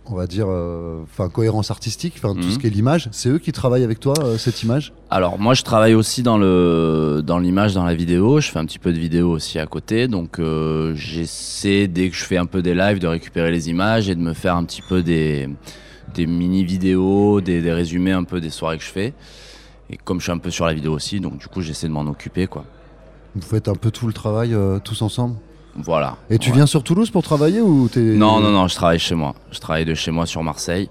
on 0.06 0.14
va 0.14 0.26
dire, 0.26 0.46
enfin 0.46 1.24
euh, 1.24 1.28
cohérence 1.28 1.70
artistique, 1.70 2.14
enfin 2.18 2.34
tout 2.34 2.50
ce 2.50 2.58
qui 2.58 2.66
est 2.66 2.70
l'image. 2.70 3.08
C'est 3.12 3.28
eux 3.28 3.38
qui 3.38 3.52
travaillent 3.52 3.84
avec 3.84 4.00
toi 4.00 4.14
euh, 4.20 4.36
cette 4.36 4.62
image? 4.62 4.92
Alors 5.10 5.38
moi, 5.38 5.54
je 5.54 5.62
travaille 5.62 5.94
aussi 5.94 6.22
dans 6.22 6.38
le 6.38 7.22
dans 7.24 7.38
l'image, 7.38 7.74
dans 7.74 7.84
la 7.84 7.94
vidéo. 7.94 8.40
Je 8.40 8.50
fais 8.50 8.58
un 8.58 8.66
petit 8.66 8.78
peu 8.78 8.92
de 8.92 8.98
vidéo 8.98 9.30
aussi 9.30 9.58
à 9.58 9.66
côté, 9.66 10.08
donc 10.08 10.38
euh, 10.38 10.94
j'essaie 10.94 11.88
dès 11.88 12.10
que 12.10 12.16
je 12.16 12.24
fais 12.24 12.36
un 12.36 12.46
peu 12.46 12.62
des 12.62 12.74
lives 12.74 12.98
de 12.98 13.06
récupérer 13.06 13.50
les 13.50 13.70
images 13.70 14.08
et 14.08 14.14
de 14.14 14.20
me 14.20 14.34
faire 14.34 14.56
un 14.56 14.64
petit 14.64 14.82
peu 14.82 15.02
des 15.02 15.48
des 16.12 16.26
mini 16.26 16.64
vidéos, 16.64 17.40
des, 17.40 17.60
des 17.62 17.72
résumés 17.72 18.12
un 18.12 18.24
peu 18.24 18.40
des 18.40 18.50
soirées 18.50 18.78
que 18.78 18.84
je 18.84 18.90
fais. 18.90 19.14
Et 19.90 19.96
comme 19.96 20.18
je 20.20 20.24
suis 20.24 20.32
un 20.32 20.38
peu 20.38 20.50
sur 20.50 20.66
la 20.66 20.74
vidéo 20.74 20.92
aussi, 20.92 21.20
donc 21.20 21.38
du 21.38 21.46
coup, 21.48 21.60
j'essaie 21.60 21.88
de 21.88 21.92
m'en 21.92 22.06
occuper, 22.06 22.46
quoi. 22.46 22.64
Vous 23.34 23.42
faites 23.42 23.68
un 23.68 23.74
peu 23.74 23.90
tout 23.90 24.06
le 24.06 24.12
travail 24.12 24.56
tous 24.84 25.02
ensemble? 25.02 25.36
Voilà. 25.76 26.16
Et 26.30 26.38
tu 26.38 26.50
ouais. 26.50 26.56
viens 26.56 26.66
sur 26.66 26.82
Toulouse 26.82 27.10
pour 27.10 27.22
travailler 27.22 27.60
ou 27.60 27.88
t'es 27.88 28.00
Non, 28.00 28.40
non, 28.40 28.50
non, 28.50 28.68
je 28.68 28.74
travaille 28.74 28.98
chez 28.98 29.14
moi. 29.14 29.34
Je 29.50 29.58
travaille 29.58 29.84
de 29.84 29.94
chez 29.94 30.10
moi 30.10 30.26
sur 30.26 30.42
Marseille. 30.42 30.88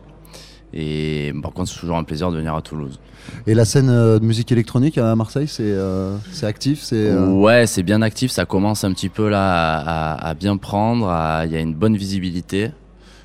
Et 0.74 1.32
par 1.42 1.52
contre, 1.52 1.70
c'est 1.70 1.80
toujours 1.80 1.98
un 1.98 2.04
plaisir 2.04 2.32
de 2.32 2.38
venir 2.38 2.56
à 2.56 2.62
Toulouse. 2.62 3.00
Et 3.48 3.54
la 3.54 3.64
scène 3.64 3.90
euh, 3.90 4.20
de 4.20 4.26
musique 4.26 4.52
électronique 4.52 4.98
à 4.98 5.16
Marseille, 5.16 5.48
c'est 5.48 5.64
euh, 5.64 6.18
actif 6.42 6.82
c'est 6.82 6.96
euh... 7.10 7.28
Ouais, 7.28 7.68
c'est 7.68 7.84
bien 7.84 8.02
actif. 8.02 8.32
Ça 8.32 8.46
commence 8.46 8.84
un 8.84 8.92
petit 8.92 9.10
peu 9.10 9.30
là 9.30 9.78
à, 9.78 10.14
à, 10.14 10.30
à 10.30 10.34
bien 10.34 10.58
prendre. 10.58 11.06
Il 11.46 11.52
y 11.52 11.56
a 11.56 11.60
une 11.60 11.76
bonne 11.76 11.96
visibilité. 11.96 12.72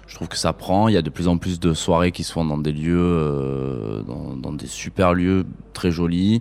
Je 0.06 0.14
trouve 0.14 0.28
que 0.28 0.36
ça 0.36 0.52
prend. 0.52 0.88
Il 0.88 0.94
y 0.94 0.96
a 0.96 1.02
de 1.02 1.10
plus 1.10 1.26
en 1.26 1.38
plus 1.38 1.58
de 1.58 1.74
soirées 1.74 2.12
qui 2.12 2.22
se 2.22 2.32
font 2.32 2.44
dans 2.44 2.58
des 2.58 2.72
lieux, 2.72 4.04
dans, 4.06 4.36
dans, 4.36 4.52
des 4.52 4.66
super 4.66 5.12
lieux 5.12 5.44
très 5.72 5.90
jolis. 5.90 6.40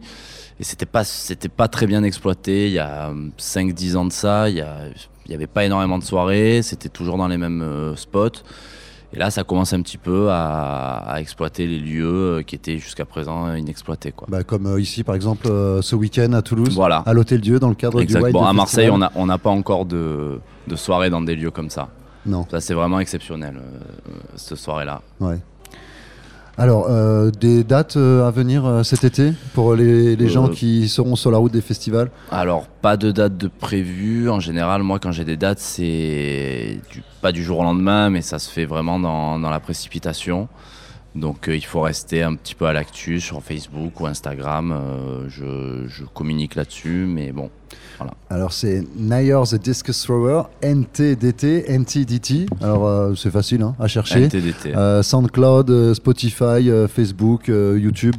Et 0.59 0.63
c'était 0.63 0.85
pas, 0.87 1.03
c'était 1.03 1.49
pas 1.49 1.67
très 1.67 1.85
bien 1.85 2.03
exploité. 2.03 2.67
Il 2.67 2.73
y 2.73 2.79
a 2.79 3.11
5-10 3.37 3.95
ans 3.95 4.05
de 4.05 4.11
ça, 4.11 4.49
il 4.49 4.55
y, 4.57 4.61
a, 4.61 4.77
il 5.25 5.31
y 5.31 5.35
avait 5.35 5.47
pas 5.47 5.65
énormément 5.65 5.99
de 5.99 6.03
soirées. 6.03 6.61
C'était 6.63 6.89
toujours 6.89 7.17
dans 7.17 7.27
les 7.27 7.37
mêmes 7.37 7.61
euh, 7.61 7.95
spots. 7.95 8.41
Et 9.13 9.19
là, 9.19 9.29
ça 9.29 9.43
commence 9.43 9.71
un 9.71 9.81
petit 9.81 9.97
peu 9.97 10.29
à, 10.31 10.95
à 10.97 11.21
exploiter 11.21 11.65
les 11.67 11.79
lieux 11.79 12.39
euh, 12.39 12.41
qui 12.41 12.55
étaient 12.55 12.77
jusqu'à 12.77 13.05
présent 13.05 13.53
inexploités. 13.53 14.11
Quoi. 14.11 14.27
Bah, 14.29 14.43
comme 14.43 14.65
euh, 14.65 14.81
ici, 14.81 15.03
par 15.03 15.15
exemple, 15.15 15.47
ce 15.47 15.95
week-end 15.95 16.33
à 16.33 16.41
Toulouse, 16.41 16.75
voilà. 16.75 17.03
à 17.05 17.13
l'Hôtel 17.13 17.39
Dieu, 17.39 17.59
dans 17.59 17.69
le 17.69 17.75
cadre 17.75 18.01
exact. 18.01 18.19
du 18.19 18.25
Wild 18.25 18.33
Bon, 18.33 18.43
à 18.45 18.51
Marseille, 18.53 18.87
Festival. 18.87 19.11
on 19.15 19.25
n'a 19.27 19.35
on 19.35 19.37
pas 19.37 19.49
encore 19.51 19.85
de, 19.85 20.39
de 20.67 20.75
soirées 20.75 21.09
dans 21.09 21.21
des 21.21 21.35
lieux 21.35 21.51
comme 21.51 21.69
ça. 21.69 21.89
Non. 22.25 22.45
Ça, 22.49 22.59
c'est 22.59 22.73
vraiment 22.73 22.99
exceptionnel, 22.99 23.61
cette 24.35 24.57
soirée-là. 24.57 25.01
Ouais. 25.21 25.37
Alors, 26.59 26.87
euh, 26.89 27.29
des 27.29 27.63
dates 27.63 27.97
euh, 27.97 28.27
à 28.27 28.31
venir 28.31 28.65
euh, 28.65 28.81
cet 28.81 29.03
été 29.03 29.33
pour 29.53 29.75
les, 29.75 30.15
les 30.15 30.27
gens 30.27 30.47
qui 30.47 30.89
seront 30.89 31.15
sur 31.15 31.29
la 31.29 31.37
route 31.37 31.51
des 31.51 31.61
festivals? 31.61 32.09
Alors, 32.31 32.65
pas 32.81 32.97
de 32.97 33.11
date 33.11 33.37
de 33.37 33.47
prévue. 33.47 34.27
En 34.27 34.39
général, 34.39 34.81
moi, 34.81 34.97
quand 34.97 35.11
j'ai 35.11 35.23
des 35.23 35.37
dates, 35.37 35.59
c'est 35.59 36.79
du, 36.91 37.03
pas 37.21 37.31
du 37.31 37.43
jour 37.43 37.59
au 37.59 37.63
lendemain, 37.63 38.09
mais 38.09 38.23
ça 38.23 38.39
se 38.39 38.49
fait 38.49 38.65
vraiment 38.65 38.99
dans, 38.99 39.37
dans 39.37 39.51
la 39.51 39.59
précipitation. 39.59 40.47
Donc 41.13 41.47
euh, 41.47 41.55
il 41.55 41.65
faut 41.65 41.81
rester 41.81 42.23
un 42.23 42.35
petit 42.35 42.55
peu 42.55 42.65
à 42.65 42.73
l'actu 42.73 43.19
sur 43.19 43.41
Facebook 43.43 43.99
ou 43.99 44.07
Instagram. 44.07 44.71
euh, 44.71 45.25
je, 45.29 45.87
je 45.87 46.05
communique 46.05 46.55
là-dessus, 46.55 47.05
mais 47.07 47.31
bon, 47.31 47.49
Alors 48.29 48.53
c'est 48.53 48.83
Nayer 48.95 49.39
the 49.49 49.55
Discus 49.55 49.99
Thrower, 50.03 50.43
NTDT, 50.61 51.71
NTDT. 51.71 52.45
Alors 52.61 52.85
euh, 52.87 53.15
c'est 53.15 53.31
facile 53.31 53.61
hein, 53.63 53.75
à 53.79 53.87
chercher. 53.87 54.23
NTDT. 54.25 54.75
Euh, 54.75 55.01
SoundCloud, 55.01 55.69
euh, 55.69 55.93
Spotify, 55.93 56.69
euh, 56.69 56.87
Facebook, 56.87 57.47
YouTube, 57.47 58.15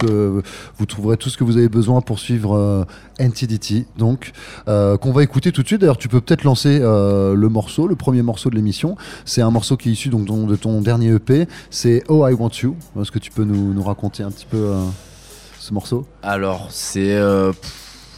vous 0.78 0.86
trouverez 0.86 1.16
tout 1.16 1.28
ce 1.30 1.36
que 1.36 1.44
vous 1.44 1.56
avez 1.56 1.68
besoin 1.68 2.00
pour 2.00 2.18
suivre 2.18 2.86
NTDT. 3.18 3.86
Donc, 3.96 4.32
qu'on 4.66 5.12
va 5.12 5.22
écouter 5.22 5.52
tout 5.52 5.62
de 5.62 5.66
suite. 5.66 5.80
D'ailleurs, 5.80 5.98
tu 5.98 6.08
peux 6.08 6.20
peut-être 6.20 6.44
lancer 6.44 6.78
le 6.80 7.48
morceau, 7.48 7.86
le 7.86 7.96
premier 7.96 8.22
morceau 8.22 8.50
de 8.50 8.56
l'émission. 8.56 8.96
C'est 9.24 9.42
un 9.42 9.50
morceau 9.50 9.76
qui 9.76 9.90
est 9.90 9.92
issu 9.92 10.08
donc 10.08 10.26
ton- 10.26 10.46
de 10.46 10.56
ton 10.56 10.80
dernier 10.80 11.14
EP. 11.14 11.46
C'est 11.70 12.02
Oh 12.08 12.26
I 12.26 12.32
Want 12.32 12.50
You. 12.62 12.76
Est-ce 13.00 13.10
que 13.12 13.18
tu 13.18 13.30
peux 13.30 13.44
nous, 13.44 13.72
nous 13.74 13.82
raconter 13.82 14.22
un 14.22 14.30
petit 14.30 14.46
peu 14.46 14.72
ce 15.58 15.72
morceau? 15.72 16.06
Alors, 16.22 16.68
c'est. 16.70 17.16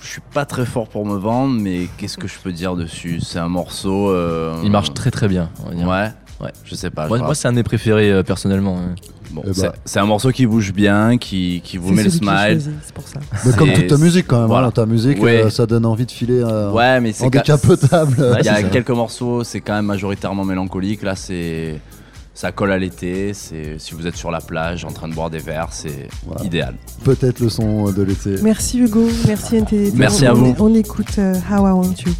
Je 0.03 0.07
suis 0.09 0.21
pas 0.33 0.45
très 0.45 0.65
fort 0.67 0.89
pour 0.89 1.05
me 1.07 1.17
vendre, 1.17 1.59
mais 1.61 1.87
qu'est-ce 1.99 2.17
que 2.19 2.27
je 2.29 2.35
peux 2.43 2.53
dire 2.53 2.75
dessus? 2.77 3.21
C'est 3.21 3.39
un 3.39 3.49
morceau. 3.49 4.11
euh, 4.11 4.55
Il 4.65 4.71
marche 4.71 4.95
très 4.95 5.11
très 5.11 5.29
bien. 5.29 5.51
on 5.65 5.69
va 5.71 5.75
dire. 5.75 5.87
Ouais. 5.89 6.09
Ouais. 6.41 6.53
Je 6.65 6.75
sais 6.75 6.91
pas. 6.91 7.07
Moi, 7.07 7.35
c'est 7.35 7.49
un 7.49 7.53
de 7.53 7.57
mes 7.57 7.63
préférés 7.63 8.11
euh, 8.11 8.23
personnellement. 8.23 8.79
hein. 8.79 8.95
Bon, 9.33 9.43
Eh 9.45 9.51
bah. 9.61 9.75
c'est- 9.85 10.01
un 10.01 10.07
morceau 10.07 10.31
qui 10.33 10.45
bouge 10.47 10.73
bien, 10.73 11.17
qui, 11.19 11.61
qui 11.63 11.77
vous 11.77 11.93
met 11.93 12.03
le 12.03 12.11
smile. 12.11 12.61
C'est 12.83 12.93
pour 12.95 13.07
ça. 13.07 13.21
Mais 13.47 13.53
comme 13.53 13.73
toute 13.73 13.87
ta 13.87 13.97
musique 13.99 14.27
quand 14.27 14.39
même. 14.41 14.49
voilà. 14.49 14.69
hein, 14.69 14.71
ta 14.73 14.87
musique, 14.87 15.23
Ouais. 15.23 15.45
euh, 15.45 15.51
ça 15.51 15.67
donne 15.67 15.87
envie 15.87 16.07
de 16.07 16.11
filer 16.11 16.41
euh, 16.43 16.73
Ouais, 16.73 16.99
mais 17.01 17.13
c'est 17.13 17.27
en 17.27 17.31
décapotable. 17.31 18.37
Il 18.41 18.45
y 18.45 18.49
a 18.49 18.63
quelques 18.65 18.91
morceaux, 18.91 19.45
c'est 19.45 19.61
quand 19.61 19.75
même 19.75 19.85
majoritairement 19.87 20.45
mélancolique. 20.45 21.03
Là, 21.03 21.15
c'est 21.15 21.79
ça 22.41 22.53
colle 22.53 22.73
à 22.73 22.79
l'été. 22.79 23.35
C'est 23.35 23.79
si 23.79 23.93
vous 23.93 24.07
êtes 24.07 24.17
sur 24.17 24.31
la 24.31 24.41
plage 24.41 24.87
en 24.87 24.93
train 24.93 25.09
de 25.09 25.15
boire 25.15 25.29
des 25.29 25.39
verres, 25.41 25.69
c'est 25.73 26.09
Voilà. 26.27 26.43
idéal. 26.43 26.75
Peut-être 27.05 27.39
le 27.41 27.51
son 27.51 27.91
de 27.93 28.03
l'été. 28.03 28.37
Merci 28.43 28.79
Hugo, 28.81 29.07
merci 29.27 29.57
NTDT. 29.57 29.93
Merci 29.99 30.25
On- 30.27 30.31
à 30.31 30.33
vous. 30.33 30.55
On, 30.59 30.75
écoute 30.75 31.19
euh, 31.19 31.35
How 31.51 31.69
I 31.69 31.73
Want 31.73 31.95
You. 32.07 32.13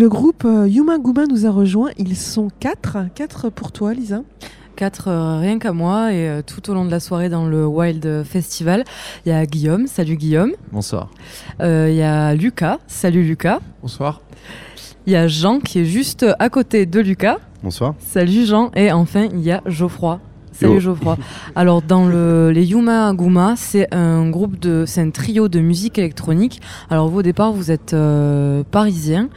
Le 0.00 0.08
groupe 0.08 0.46
euh, 0.46 0.66
Yuma 0.66 0.96
Guma 0.98 1.26
nous 1.26 1.44
a 1.44 1.50
rejoint. 1.50 1.90
Ils 1.98 2.16
sont 2.16 2.48
quatre. 2.58 2.96
Quatre 3.14 3.50
pour 3.50 3.70
toi, 3.70 3.92
Lisa. 3.92 4.22
Quatre 4.74 5.08
euh, 5.08 5.38
rien 5.38 5.58
qu'à 5.58 5.74
moi 5.74 6.14
et 6.14 6.26
euh, 6.26 6.40
tout 6.40 6.70
au 6.70 6.74
long 6.74 6.86
de 6.86 6.90
la 6.90 7.00
soirée 7.00 7.28
dans 7.28 7.44
le 7.44 7.66
Wild 7.66 8.24
Festival, 8.24 8.84
il 9.26 9.28
y 9.28 9.32
a 9.32 9.44
Guillaume, 9.44 9.86
salut 9.86 10.16
Guillaume. 10.16 10.52
Bonsoir. 10.72 11.10
Euh, 11.60 11.88
Il 11.90 11.96
y 11.96 12.02
a 12.02 12.34
Lucas, 12.34 12.78
salut 12.86 13.22
Lucas. 13.24 13.60
Bonsoir. 13.82 14.22
Il 15.04 15.12
y 15.12 15.16
a 15.16 15.28
Jean 15.28 15.60
qui 15.60 15.80
est 15.80 15.84
juste 15.84 16.24
à 16.38 16.48
côté 16.48 16.86
de 16.86 17.00
Lucas, 17.00 17.36
Bonsoir. 17.62 17.94
salut 17.98 18.46
Jean. 18.46 18.70
Et 18.74 18.92
enfin 18.92 19.28
il 19.30 19.40
y 19.40 19.50
a 19.50 19.60
Geoffroy, 19.66 20.18
Salut 20.60 20.74
Yo. 20.74 20.80
Geoffroy. 20.80 21.16
Alors 21.54 21.82
dans 21.82 22.06
le, 22.06 22.50
les 22.50 22.64
Yuma 22.66 23.12
Guma, 23.14 23.54
c'est 23.56 23.92
un 23.94 24.28
groupe 24.30 24.58
de, 24.58 24.84
c'est 24.86 25.00
un 25.00 25.10
trio 25.10 25.48
de 25.48 25.60
musique 25.60 25.98
électronique. 25.98 26.60
Alors 26.90 27.08
vous 27.08 27.18
au 27.18 27.22
départ 27.22 27.52
vous 27.52 27.70
êtes 27.70 27.94
euh, 27.94 28.62
parisien 28.70 29.28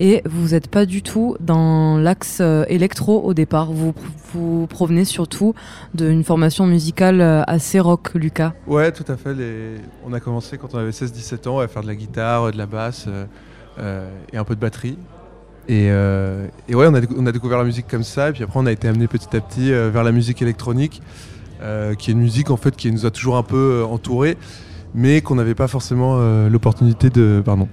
et 0.00 0.22
vous 0.24 0.48
n'êtes 0.50 0.68
pas 0.68 0.86
du 0.86 1.02
tout 1.02 1.36
dans 1.40 1.98
l'axe 1.98 2.38
euh, 2.40 2.64
électro 2.68 3.20
au 3.22 3.34
départ. 3.34 3.70
Vous, 3.72 3.92
vous 4.32 4.66
provenez 4.66 5.04
surtout 5.04 5.54
d'une 5.94 6.24
formation 6.24 6.66
musicale 6.66 7.20
euh, 7.20 7.42
assez 7.46 7.80
rock, 7.80 8.12
Lucas. 8.14 8.54
Ouais, 8.66 8.92
tout 8.92 9.04
à 9.08 9.16
fait. 9.16 9.34
les- 9.34 9.76
On 10.06 10.12
a 10.14 10.20
commencé 10.20 10.56
quand 10.56 10.74
on 10.74 10.78
avait 10.78 10.90
16-17 10.90 11.48
ans 11.48 11.58
à 11.58 11.68
faire 11.68 11.82
de 11.82 11.86
la 11.88 11.94
guitare, 11.94 12.50
de 12.52 12.56
la 12.58 12.66
basse 12.66 13.06
euh, 13.78 14.08
et 14.32 14.38
un 14.38 14.44
peu 14.44 14.54
de 14.54 14.60
batterie. 14.60 14.96
Et, 15.70 15.86
euh, 15.88 16.48
et 16.68 16.74
ouais, 16.74 16.88
on 16.88 17.26
a, 17.26 17.30
découvert 17.30 17.56
la 17.56 17.64
musique 17.64 17.86
comme 17.86 18.02
ça. 18.02 18.30
Et 18.30 18.32
puis 18.32 18.42
après, 18.42 18.58
on 18.58 18.66
a 18.66 18.72
été 18.72 18.88
amené 18.88 19.06
petit 19.06 19.36
à 19.36 19.40
petit 19.40 19.72
euh, 19.72 19.88
vers 19.88 20.02
la 20.02 20.10
musique 20.10 20.42
électronique, 20.42 21.00
euh, 21.62 21.94
qui 21.94 22.10
est 22.10 22.12
une 22.12 22.18
musique 22.18 22.50
en 22.50 22.56
fait 22.56 22.74
qui 22.74 22.90
nous 22.90 23.06
a 23.06 23.12
toujours 23.12 23.36
un 23.36 23.44
peu 23.44 23.84
entourés, 23.88 24.36
mais 24.96 25.20
qu'on 25.20 25.36
n'avait 25.36 25.54
pas 25.54 25.68
forcément 25.68 26.18
l'opportunité 26.48 27.08
de. 27.08 27.40
Pardon. 27.44 27.68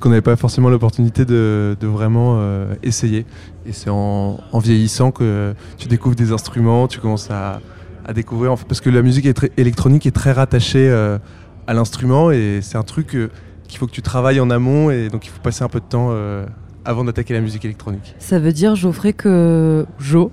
Qu'on 0.00 0.08
n'avait 0.08 0.22
pas 0.22 0.34
forcément 0.34 0.70
l'opportunité 0.70 1.24
de, 1.24 1.76
vraiment 1.82 2.42
essayer. 2.82 3.26
Et 3.64 3.72
c'est 3.72 3.90
en, 3.90 4.40
vieillissant 4.54 5.12
que 5.12 5.54
tu 5.78 5.86
découvres 5.86 6.16
des 6.16 6.32
instruments, 6.32 6.88
tu 6.88 6.98
commences 6.98 7.30
à, 7.30 7.60
découvrir. 8.12 8.56
parce 8.66 8.80
que 8.80 8.90
la 8.90 9.02
musique 9.02 9.28
électronique 9.56 10.04
est 10.04 10.10
très 10.10 10.32
rattachée 10.32 10.90
à 11.66 11.74
l'instrument 11.74 12.32
et 12.32 12.58
c'est 12.60 12.78
un 12.78 12.82
truc 12.82 13.16
qu'il 13.68 13.78
faut 13.78 13.86
que 13.86 13.92
tu 13.92 14.02
travailles 14.02 14.40
en 14.40 14.50
amont 14.50 14.90
et 14.90 15.10
donc 15.10 15.26
il 15.26 15.28
faut 15.28 15.40
passer 15.40 15.62
un 15.62 15.68
peu 15.68 15.78
de 15.78 15.84
temps 15.84 16.10
avant 16.90 17.04
d'attaquer 17.04 17.32
la 17.34 17.40
musique 17.40 17.64
électronique. 17.64 18.14
Ça 18.18 18.38
veut 18.38 18.52
dire 18.52 18.74
Geoffrey 18.76 19.12
que 19.12 19.86
Jo, 19.98 20.30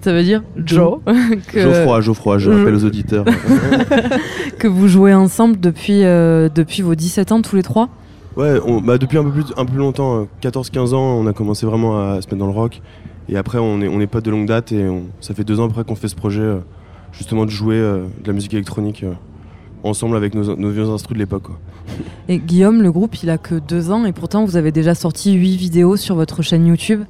ça 0.00 0.12
veut 0.12 0.22
dire 0.22 0.42
Joe 0.56 1.00
que, 1.52 1.60
Geoffroy, 1.60 2.00
Geoffroy, 2.00 2.38
je 2.38 2.50
rappelle 2.50 2.74
aux 2.74 2.84
auditeurs. 2.84 3.24
que 4.58 4.68
vous 4.68 4.88
jouez 4.88 5.14
ensemble 5.14 5.58
depuis 5.60 6.04
euh, 6.04 6.48
depuis 6.54 6.82
vos 6.82 6.94
17 6.94 7.32
ans 7.32 7.42
tous 7.42 7.56
les 7.56 7.62
trois? 7.62 7.88
ouais, 8.36 8.58
on- 8.64 8.80
bah, 8.80 8.96
depuis 8.98 9.18
un 9.18 9.24
peu 9.24 9.30
plus, 9.30 9.44
un 9.56 9.64
peu 9.64 9.72
plus 9.72 9.78
longtemps, 9.80 10.20
euh, 10.22 10.24
14-15 10.48 10.94
ans, 10.94 11.18
on 11.20 11.26
a 11.26 11.32
commencé 11.32 11.66
vraiment 11.66 11.98
à 12.00 12.20
se 12.22 12.26
mettre 12.28 12.36
dans 12.38 12.46
le 12.46 12.52
rock. 12.52 12.80
Et 13.28 13.36
après, 13.36 13.58
on 13.58 13.80
est, 13.80 13.88
on 13.88 14.00
est 14.00 14.06
potes 14.06 14.24
de 14.24 14.30
longue 14.30 14.46
date 14.46 14.72
et 14.72 14.88
on- 14.88 15.04
ça 15.20 15.34
fait 15.34 15.44
deux 15.44 15.60
ans 15.60 15.66
après 15.66 15.84
qu'on 15.84 15.96
fait 15.96 16.08
ce 16.08 16.16
projet, 16.16 16.40
euh, 16.42 16.58
justement, 17.12 17.44
de 17.44 17.50
jouer 17.50 17.76
euh, 17.76 18.04
de 18.22 18.26
la 18.28 18.32
musique 18.32 18.54
électronique 18.54 19.02
euh, 19.04 19.12
ensemble 19.84 20.16
avec 20.16 20.34
nos, 20.34 20.56
nos 20.56 20.70
vieux 20.70 20.88
instruments 20.88 21.14
de 21.16 21.20
l'époque. 21.20 21.48
Et 22.28 22.38
Guillaume, 22.38 22.82
le 22.82 22.92
groupe, 22.92 23.22
il 23.22 23.30
a 23.30 23.38
que 23.38 23.54
deux 23.56 23.90
ans 23.90 24.04
et 24.04 24.12
pourtant 24.12 24.44
vous 24.44 24.56
avez 24.56 24.72
déjà 24.72 24.94
sorti 24.94 25.32
huit 25.32 25.56
vidéos 25.56 25.96
sur 25.96 26.14
votre 26.14 26.42
chaîne 26.42 26.66
YouTube. 26.66 27.02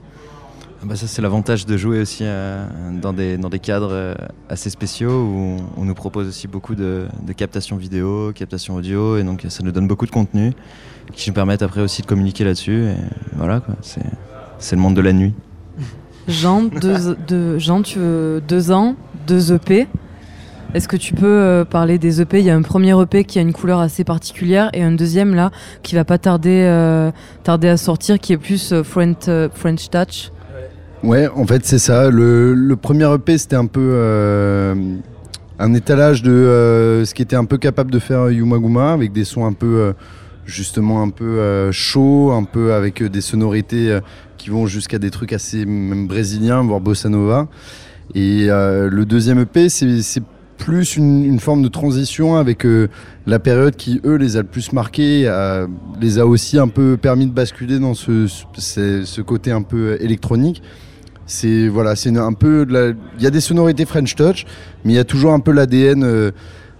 Ah 0.82 0.86
bah 0.86 0.96
ça 0.96 1.06
c'est 1.06 1.20
l'avantage 1.20 1.66
de 1.66 1.76
jouer 1.76 2.00
aussi 2.00 2.22
euh, 2.22 2.64
dans, 3.02 3.12
des, 3.12 3.36
dans 3.36 3.50
des 3.50 3.58
cadres 3.58 3.90
euh, 3.92 4.14
assez 4.48 4.70
spéciaux 4.70 5.10
où 5.24 5.56
on 5.76 5.84
nous 5.84 5.92
propose 5.94 6.26
aussi 6.26 6.48
beaucoup 6.48 6.74
de, 6.74 7.04
de 7.26 7.32
captation 7.34 7.76
vidéo, 7.76 8.32
captation 8.34 8.76
audio 8.76 9.18
et 9.18 9.22
donc 9.22 9.44
ça 9.50 9.62
nous 9.62 9.72
donne 9.72 9.86
beaucoup 9.86 10.06
de 10.06 10.10
contenu 10.10 10.54
qui 11.12 11.28
nous 11.28 11.34
permettent 11.34 11.60
après 11.60 11.82
aussi 11.82 12.00
de 12.00 12.06
communiquer 12.06 12.44
là-dessus 12.44 12.84
et 12.84 12.94
voilà 13.36 13.60
quoi, 13.60 13.74
c'est, 13.82 14.00
c'est 14.58 14.74
le 14.74 14.80
monde 14.80 14.94
de 14.94 15.02
la 15.02 15.12
nuit. 15.12 15.34
Jean, 16.28 16.62
deux, 16.62 17.14
deux- 17.28 17.58
Jean, 17.58 17.82
tu 17.82 17.98
veux 17.98 18.40
deux 18.48 18.70
ans, 18.70 18.94
deux 19.26 19.52
EP. 19.52 19.86
Est-ce 20.72 20.86
que 20.86 20.96
tu 20.96 21.14
peux 21.14 21.26
euh, 21.26 21.64
parler 21.64 21.98
des 21.98 22.20
EP 22.20 22.38
Il 22.38 22.44
y 22.44 22.50
a 22.50 22.54
un 22.54 22.62
premier 22.62 22.94
EP 23.02 23.24
qui 23.24 23.40
a 23.40 23.42
une 23.42 23.52
couleur 23.52 23.80
assez 23.80 24.04
particulière 24.04 24.70
et 24.72 24.84
un 24.84 24.92
deuxième 24.92 25.34
là 25.34 25.50
qui 25.82 25.96
va 25.96 26.04
pas 26.04 26.16
tarder, 26.16 26.62
euh, 26.64 27.10
tarder 27.42 27.68
à 27.68 27.76
sortir 27.76 28.20
qui 28.20 28.32
est 28.32 28.38
plus 28.38 28.72
euh, 28.72 28.84
French, 28.84 29.28
French 29.52 29.90
Touch. 29.90 30.30
Ouais, 31.02 31.26
en 31.26 31.44
fait, 31.44 31.66
c'est 31.66 31.80
ça. 31.80 32.08
Le, 32.10 32.74
premier 32.80 33.12
EP, 33.12 33.36
c'était 33.36 33.56
un 33.56 33.66
peu 33.66 34.74
un 35.58 35.74
étalage 35.74 36.22
de 36.22 37.02
ce 37.04 37.14
qui 37.14 37.22
était 37.22 37.36
un 37.36 37.46
peu 37.46 37.56
capable 37.56 37.90
de 37.90 37.98
faire 37.98 38.30
Yumaguma, 38.30 38.92
avec 38.92 39.12
des 39.12 39.24
sons 39.24 39.46
un 39.46 39.54
peu, 39.54 39.94
justement, 40.44 41.02
un 41.02 41.08
peu 41.08 41.72
chauds, 41.72 42.32
un 42.32 42.44
peu 42.44 42.74
avec 42.74 43.02
des 43.02 43.22
sonorités 43.22 43.98
qui 44.36 44.50
vont 44.50 44.66
jusqu'à 44.66 44.98
des 44.98 45.10
trucs 45.10 45.32
assez 45.32 45.64
même 45.64 46.06
brésiliens, 46.06 46.62
voire 46.62 46.80
bossa 46.80 47.08
nova. 47.08 47.48
Et 48.14 48.48
le 48.48 49.04
deuxième 49.04 49.38
EP, 49.38 49.70
c'est 49.70 50.22
plus 50.60 50.96
une, 50.96 51.40
forme 51.40 51.62
de 51.62 51.68
transition 51.68 52.36
avec 52.36 52.66
euh, 52.66 52.88
la 53.26 53.38
période 53.38 53.76
qui, 53.76 54.00
eux, 54.04 54.16
les 54.16 54.36
a 54.36 54.42
le 54.42 54.46
plus 54.46 54.72
marqués, 54.72 55.22
euh, 55.26 55.66
les 56.00 56.18
a 56.18 56.26
aussi 56.26 56.58
un 56.58 56.68
peu 56.68 56.98
permis 56.98 57.26
de 57.26 57.32
basculer 57.32 57.78
dans 57.78 57.94
ce, 57.94 59.22
côté 59.22 59.50
un 59.50 59.62
peu 59.62 59.96
électronique. 60.00 60.62
C'est 61.24 61.68
voilà, 61.68 61.94
un 62.06 62.32
peu 62.34 62.66
il 63.16 63.22
y 63.22 63.26
a 63.26 63.30
des 63.30 63.40
sonorités 63.40 63.86
French 63.86 64.14
Touch, 64.14 64.44
mais 64.84 64.92
il 64.92 64.96
y 64.96 65.00
a 65.00 65.04
toujours 65.04 65.32
un 65.32 65.40
peu 65.40 65.52
l'ADN 65.52 66.04
euh, 66.04 66.30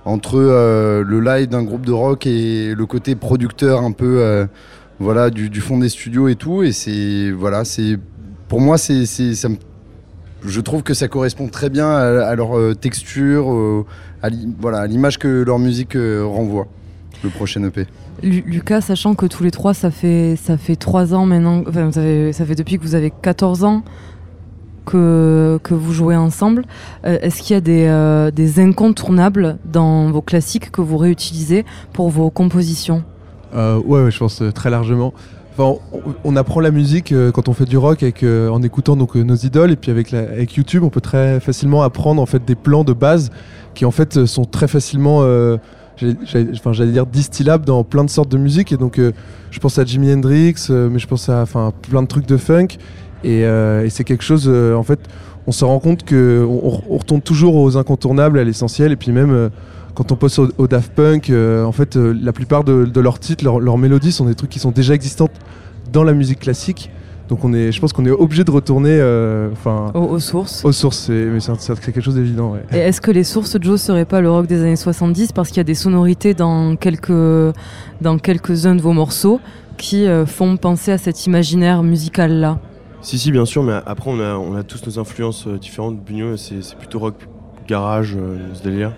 entre 0.04 0.36
euh, 0.36 1.02
le 1.02 1.20
live 1.20 1.48
d'un 1.48 1.62
groupe 1.62 1.86
de 1.86 1.92
rock 1.92 2.26
et 2.26 2.74
le 2.74 2.86
côté 2.86 3.14
producteur 3.14 3.82
un 3.82 3.92
peu 3.92 4.18
euh, 4.18 4.46
voilà 4.98 5.30
du, 5.30 5.60
fond 5.60 5.78
des 5.78 5.88
studios 5.88 6.28
et 6.28 6.34
tout. 6.34 6.62
Et 6.62 6.72
c'est 6.72 7.30
voilà, 7.30 7.62
pour 8.48 8.60
moi 8.60 8.76
c'est 8.76 9.06
ça 9.06 9.48
me- 9.48 9.56
je 10.44 10.60
trouve 10.60 10.82
que 10.82 10.94
ça 10.94 11.08
correspond 11.08 11.48
très 11.48 11.70
bien 11.70 11.88
à, 11.88 12.26
à 12.26 12.34
leur 12.34 12.56
euh, 12.58 12.74
texture, 12.74 13.84
à 14.22 14.28
l'i- 14.30 14.48
voilà 14.60 14.78
à 14.80 14.86
l'image 14.86 15.18
que 15.18 15.42
leur 15.42 15.58
musique 15.58 15.96
euh, 15.96 16.24
renvoie. 16.24 16.66
Le 17.22 17.28
prochain 17.28 17.62
EP. 17.64 17.86
Lu- 18.22 18.42
Lucas, 18.46 18.80
sachant 18.80 19.14
que 19.14 19.26
tous 19.26 19.42
les 19.42 19.50
trois, 19.50 19.74
ça 19.74 19.90
fait, 19.90 20.36
ça 20.42 20.56
fait 20.56 20.76
trois 20.76 21.12
ans 21.12 21.26
maintenant, 21.26 21.62
enfin, 21.68 21.92
ça 21.92 22.00
fait, 22.00 22.32
ça 22.32 22.46
fait 22.46 22.54
depuis 22.54 22.78
que 22.78 22.82
vous 22.82 22.94
avez 22.94 23.12
14 23.22 23.62
ans 23.64 23.82
que, 24.86 25.58
que 25.62 25.74
vous 25.74 25.92
jouez 25.92 26.16
ensemble. 26.16 26.64
Euh, 27.04 27.18
Est-ce 27.20 27.42
qu'il 27.42 27.54
y 27.54 27.56
a 27.56 27.60
des, 27.60 27.86
euh, 27.88 28.30
des 28.30 28.58
incontournables 28.60 29.58
dans 29.70 30.10
vos 30.10 30.22
classiques 30.22 30.70
que 30.70 30.80
vous 30.80 30.96
réutilisez 30.96 31.64
pour 31.92 32.08
vos 32.10 32.30
compositions? 32.30 33.04
Euh, 33.54 33.78
ouais, 33.84 34.02
ouais, 34.04 34.10
je 34.10 34.18
pense 34.18 34.40
euh, 34.42 34.50
très 34.52 34.70
largement. 34.70 35.12
Enfin, 35.52 35.78
on, 36.24 36.36
apprend 36.36 36.60
la 36.60 36.70
musique 36.70 37.12
euh, 37.12 37.32
quand 37.32 37.48
on 37.48 37.54
fait 37.54 37.64
du 37.64 37.76
rock 37.76 38.04
euh, 38.22 38.48
en 38.48 38.62
écoutant 38.62 38.96
donc, 38.96 39.16
euh, 39.16 39.22
nos 39.22 39.34
idoles 39.34 39.72
et 39.72 39.76
puis 39.76 39.90
avec, 39.90 40.12
YouTube, 40.56 40.84
on 40.84 40.90
peut 40.90 41.00
très 41.00 41.40
facilement 41.40 41.82
apprendre 41.82 42.22
en 42.22 42.26
fait 42.26 42.44
des 42.44 42.54
plans 42.54 42.84
de 42.84 42.92
base 42.92 43.30
qui 43.74 43.84
en 43.84 43.90
fait 43.90 44.26
sont 44.26 44.44
très 44.44 44.68
facilement, 44.68 45.22
j'allais- 45.96 46.92
dire 46.92 47.06
distillables 47.06 47.64
dans 47.64 47.84
plein 47.84 48.04
de 48.04 48.10
sortes 48.10 48.30
de 48.30 48.38
musique. 48.38 48.72
Et 48.72 48.76
donc, 48.76 49.00
je 49.50 49.60
pense 49.60 49.78
à 49.78 49.84
Jimi 49.84 50.12
Hendrix, 50.12 50.66
mais 50.68 50.98
je 50.98 51.06
pense 51.06 51.28
à 51.28 51.44
plein 51.82 52.02
de 52.02 52.08
trucs 52.08 52.26
de 52.26 52.36
funk. 52.36 52.68
Et, 53.22 53.44
c'est 53.90 54.02
quelque 54.02 54.24
chose, 54.24 54.48
en 54.48 54.82
fait, 54.82 54.98
on 55.46 55.52
se 55.52 55.64
rend 55.64 55.78
compte 55.78 56.02
que 56.02 56.44
on, 56.48 56.80
on 56.90 56.98
retourne 56.98 57.22
toujours 57.22 57.54
aux 57.54 57.76
incontournables, 57.76 58.40
à 58.40 58.44
l'essentiel, 58.44 58.90
et 58.92 58.96
puis 58.96 59.12
même. 59.12 59.50
Quand 59.94 60.12
on 60.12 60.16
passe 60.16 60.38
au, 60.38 60.48
au 60.58 60.66
Daft 60.66 60.92
Punk, 60.94 61.30
euh, 61.30 61.64
en 61.64 61.72
fait, 61.72 61.96
euh, 61.96 62.16
la 62.20 62.32
plupart 62.32 62.64
de, 62.64 62.84
de 62.84 63.00
leurs 63.00 63.18
titres, 63.18 63.44
leurs, 63.44 63.78
mélodies 63.78 64.12
sont 64.12 64.26
des 64.26 64.34
trucs 64.34 64.50
qui 64.50 64.58
sont 64.58 64.70
déjà 64.70 64.94
existantes 64.94 65.32
dans 65.92 66.04
la 66.04 66.12
musique 66.12 66.40
classique. 66.40 66.90
Donc, 67.28 67.44
on 67.44 67.52
est, 67.52 67.70
je 67.70 67.80
pense 67.80 67.92
qu'on 67.92 68.04
est 68.06 68.10
obligé 68.10 68.42
de 68.42 68.50
retourner, 68.50 68.90
euh, 68.92 69.50
enfin, 69.52 69.92
aux, 69.94 70.00
aux 70.00 70.18
sources 70.18 70.64
aux 70.64 70.72
sources. 70.72 70.98
C'est, 71.06 71.12
mais 71.12 71.38
c'est, 71.40 71.80
quelque 71.80 72.00
chose 72.00 72.16
d'évident. 72.16 72.52
Ouais. 72.52 72.64
Et 72.72 72.78
est-ce 72.78 73.00
que 73.00 73.12
les 73.12 73.22
sources 73.22 73.56
de 73.56 73.62
Joe 73.62 73.80
seraient 73.80 74.04
pas 74.04 74.20
le 74.20 74.30
rock 74.30 74.46
des 74.46 74.60
années 74.62 74.74
70 74.74 75.30
parce 75.32 75.48
qu'il 75.48 75.58
y 75.58 75.60
a 75.60 75.64
des 75.64 75.74
sonorités 75.74 76.34
dans 76.34 76.74
quelques 76.74 77.12
dans 78.00 78.18
quelques-uns 78.18 78.74
de 78.74 78.82
vos 78.82 78.92
morceaux 78.92 79.40
qui 79.76 80.06
euh, 80.06 80.26
font 80.26 80.56
penser 80.56 80.90
à 80.90 80.98
cet 80.98 81.26
imaginaire 81.26 81.84
musical 81.84 82.32
là 82.32 82.58
Si, 83.00 83.16
si, 83.16 83.30
bien 83.30 83.44
sûr, 83.44 83.62
mais 83.62 83.78
après, 83.86 84.10
on 84.10 84.18
a, 84.18 84.34
on 84.34 84.56
a 84.56 84.64
tous 84.64 84.84
nos 84.86 84.98
influences 84.98 85.46
différentes. 85.46 86.00
Bugno, 86.00 86.36
c'est 86.36 86.62
c'est 86.62 86.76
plutôt 86.76 86.98
rock 86.98 87.14
garage, 87.70 88.16
euh, 88.16 88.38
ce 88.54 88.62
délire. 88.62 88.92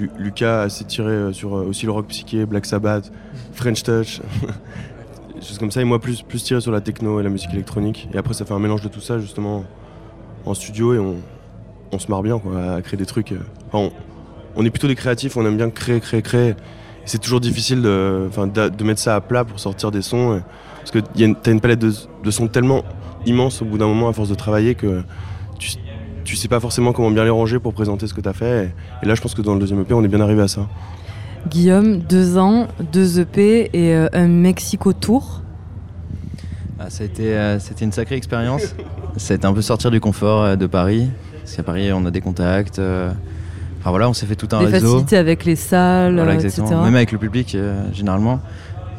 Lu- 0.00 0.10
Lucas 0.18 0.68
s'est 0.70 0.84
tiré 0.84 1.10
euh, 1.12 1.32
sur 1.32 1.56
euh, 1.56 1.64
aussi 1.64 1.86
le 1.86 1.92
rock 1.92 2.06
psyché, 2.08 2.46
Black 2.46 2.64
Sabbath, 2.66 3.12
French 3.52 3.82
Touch, 3.82 4.20
choses 5.42 5.58
comme 5.58 5.70
ça. 5.70 5.80
Et 5.80 5.84
moi, 5.84 6.00
plus, 6.00 6.24
tiré 6.42 6.60
sur 6.60 6.72
la 6.72 6.80
techno 6.80 7.20
et 7.20 7.22
la 7.22 7.28
musique 7.28 7.52
électronique. 7.52 8.08
Et 8.14 8.18
après, 8.18 8.34
ça 8.34 8.44
fait 8.44 8.54
un 8.54 8.58
mélange 8.58 8.82
de 8.82 8.88
tout 8.88 9.00
ça, 9.00 9.18
justement, 9.18 9.64
en 10.46 10.54
studio. 10.54 10.94
Et 10.94 10.98
on, 10.98 11.98
se 11.98 12.08
marre 12.08 12.22
bien 12.22 12.38
quoi, 12.38 12.74
à 12.76 12.82
créer 12.82 12.96
des 12.96 13.06
trucs. 13.06 13.32
euh. 13.32 13.40
On, 14.56 14.64
est 14.64 14.70
plutôt 14.70 14.86
des 14.88 14.94
créatifs, 14.94 15.36
on 15.36 15.44
aime 15.44 15.56
bien 15.56 15.70
créer, 15.70 16.00
créer, 16.00 16.22
créer. 16.22 16.54
C'est 17.04 17.18
toujours 17.18 17.40
difficile 17.40 17.82
de, 17.82 18.28
mettre 18.84 19.00
ça 19.00 19.16
à 19.16 19.20
plat 19.20 19.44
pour 19.44 19.58
sortir 19.60 19.90
des 19.90 20.02
sons. 20.02 20.40
parce 20.78 20.90
que 20.92 20.98
y 21.16 21.24
a 21.24 21.26
une- 21.26 21.34
t'as 21.36 21.50
une 21.52 21.60
palette 21.60 21.80
de, 21.80 21.92
de 22.24 22.30
sons 22.30 22.46
tellement 22.48 22.84
immense 23.26 23.60
au 23.60 23.64
bout 23.64 23.76
d'un 23.78 23.86
moment 23.86 24.08
à 24.08 24.12
force 24.12 24.28
de 24.28 24.34
travailler 24.34 24.74
que 24.74 25.02
tu, 26.24 26.36
sais 26.36 26.48
pas 26.48 26.60
forcément 26.60 26.92
comment 26.92 27.10
bien 27.10 27.24
les 27.24 27.30
ranger 27.30 27.58
pour 27.58 27.72
présenter 27.74 28.06
ce 28.06 28.14
que 28.14 28.20
tu 28.20 28.28
as 28.28 28.32
fait. 28.32 28.70
Et, 29.02 29.06
là, 29.06 29.14
je 29.14 29.20
pense 29.20 29.34
que 29.34 29.42
dans 29.42 29.54
le 29.54 29.60
deuxième 29.60 29.80
EP, 29.80 29.94
on 29.94 30.02
est 30.04 30.08
bien 30.08 30.20
arrivé 30.20 30.42
à 30.42 30.48
ça. 30.48 30.66
Guillaume, 31.48 31.98
deux 31.98 32.36
ans, 32.38 32.68
deux 32.92 33.20
EP 33.20 33.70
et 33.72 33.94
euh, 33.94 34.08
un 34.12 34.28
Mexico 34.28 34.92
Tour. 34.92 35.42
Ah, 36.78 36.90
ça 36.90 37.02
a 37.02 37.06
été, 37.06 37.34
euh, 37.34 37.58
c'était 37.58 37.84
une 37.84 37.92
sacrée 37.92 38.16
expérience. 38.16 38.74
ça 39.16 39.34
a 39.34 39.36
été 39.36 39.46
un 39.46 39.52
peu 39.52 39.62
sortir 39.62 39.90
du 39.90 40.00
confort 40.00 40.42
euh, 40.42 40.56
de 40.56 40.66
Paris. 40.66 41.08
Parce 41.42 41.56
qu'à 41.56 41.62
Paris, 41.62 41.92
on 41.92 42.04
a 42.06 42.10
des 42.10 42.20
contacts. 42.20 42.78
euh, 42.78 43.10
Enfin 43.80 43.90
voilà, 43.90 44.10
on 44.10 44.12
s'est 44.12 44.26
fait 44.26 44.36
tout 44.36 44.48
un 44.52 44.58
Des 44.60 44.66
réseau. 44.66 44.88
facilités 44.88 45.16
avec 45.16 45.46
les 45.46 45.56
salles, 45.56 46.14
Voilà, 46.16 46.34
exactement. 46.34 46.66
etc. 46.66 46.80
Même 46.84 46.96
avec 46.96 47.12
le 47.12 47.18
public, 47.18 47.54
euh, 47.54 47.82
généralement. 47.94 48.40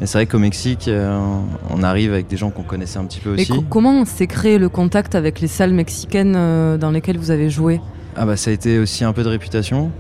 Et 0.02 0.08
c'est 0.08 0.18
vrai 0.18 0.26
qu'au 0.26 0.40
Mexique, 0.40 0.88
euh, 0.88 1.40
on 1.70 1.84
arrive 1.84 2.12
avec 2.12 2.28
des 2.28 2.36
gens 2.36 2.50
qu'on 2.50 2.64
connaissait 2.64 2.98
un 2.98 3.06
petit 3.06 3.20
peu 3.20 3.38
Et 3.38 3.42
aussi. 3.42 3.52
co- 3.52 3.64
comment 3.70 4.04
s'est 4.04 4.26
créé 4.26 4.58
le 4.58 4.68
contact 4.68 5.14
avec 5.14 5.40
les 5.42 5.48
salles 5.48 5.74
mexicaines 5.74 6.34
euh, 6.36 6.78
dans 6.78 6.90
lesquelles 6.90 7.20
vous 7.20 7.30
avez 7.30 7.52
joué? 7.52 7.80
Ah 8.16 8.26
bah 8.26 8.36
ça 8.36 8.50
a 8.50 8.54
été 8.54 8.80
aussi 8.80 9.04
un 9.04 9.14
peu 9.14 9.24
de 9.24 9.30
réputation 9.30 9.92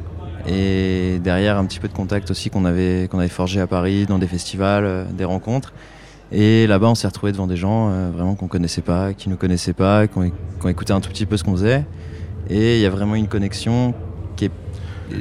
et 0.47 1.19
derrière 1.23 1.57
un 1.57 1.65
petit 1.65 1.79
peu 1.79 1.87
de 1.87 1.93
contact 1.93 2.31
aussi 2.31 2.49
qu'on 2.49 2.65
avait, 2.65 3.07
qu'on 3.11 3.19
avait 3.19 3.27
forgé 3.27 3.61
à 3.61 3.67
Paris 3.67 4.07
dans 4.07 4.17
des 4.17 4.25
festivals, 4.25 4.85
euh, 4.85 5.05
des 5.05 5.23
rencontres. 5.23 5.71
Et 6.31 6.65
là-bas 6.65 6.87
on 6.87 6.95
s'est 6.95 7.07
retrouvé 7.07 7.31
devant 7.31 7.45
des 7.45 7.55
gens 7.57 7.89
euh, 7.91 8.09
vraiment 8.11 8.33
qu'on 8.33 8.47
connaissait 8.47 8.81
pas, 8.81 9.13
qui 9.13 9.29
nous 9.29 9.37
connaissaient 9.37 9.73
pas, 9.73 10.07
qui 10.07 10.17
ont, 10.17 10.67
écouté 10.67 10.93
un 10.93 10.99
tout 10.99 11.09
petit 11.09 11.27
peu 11.27 11.37
ce 11.37 11.43
qu'on 11.43 11.53
faisait. 11.53 11.85
Et 12.49 12.77
il 12.77 12.81
y 12.81 12.87
a 12.87 12.89
vraiment 12.89 13.13
une 13.13 13.27
connexion 13.27 13.93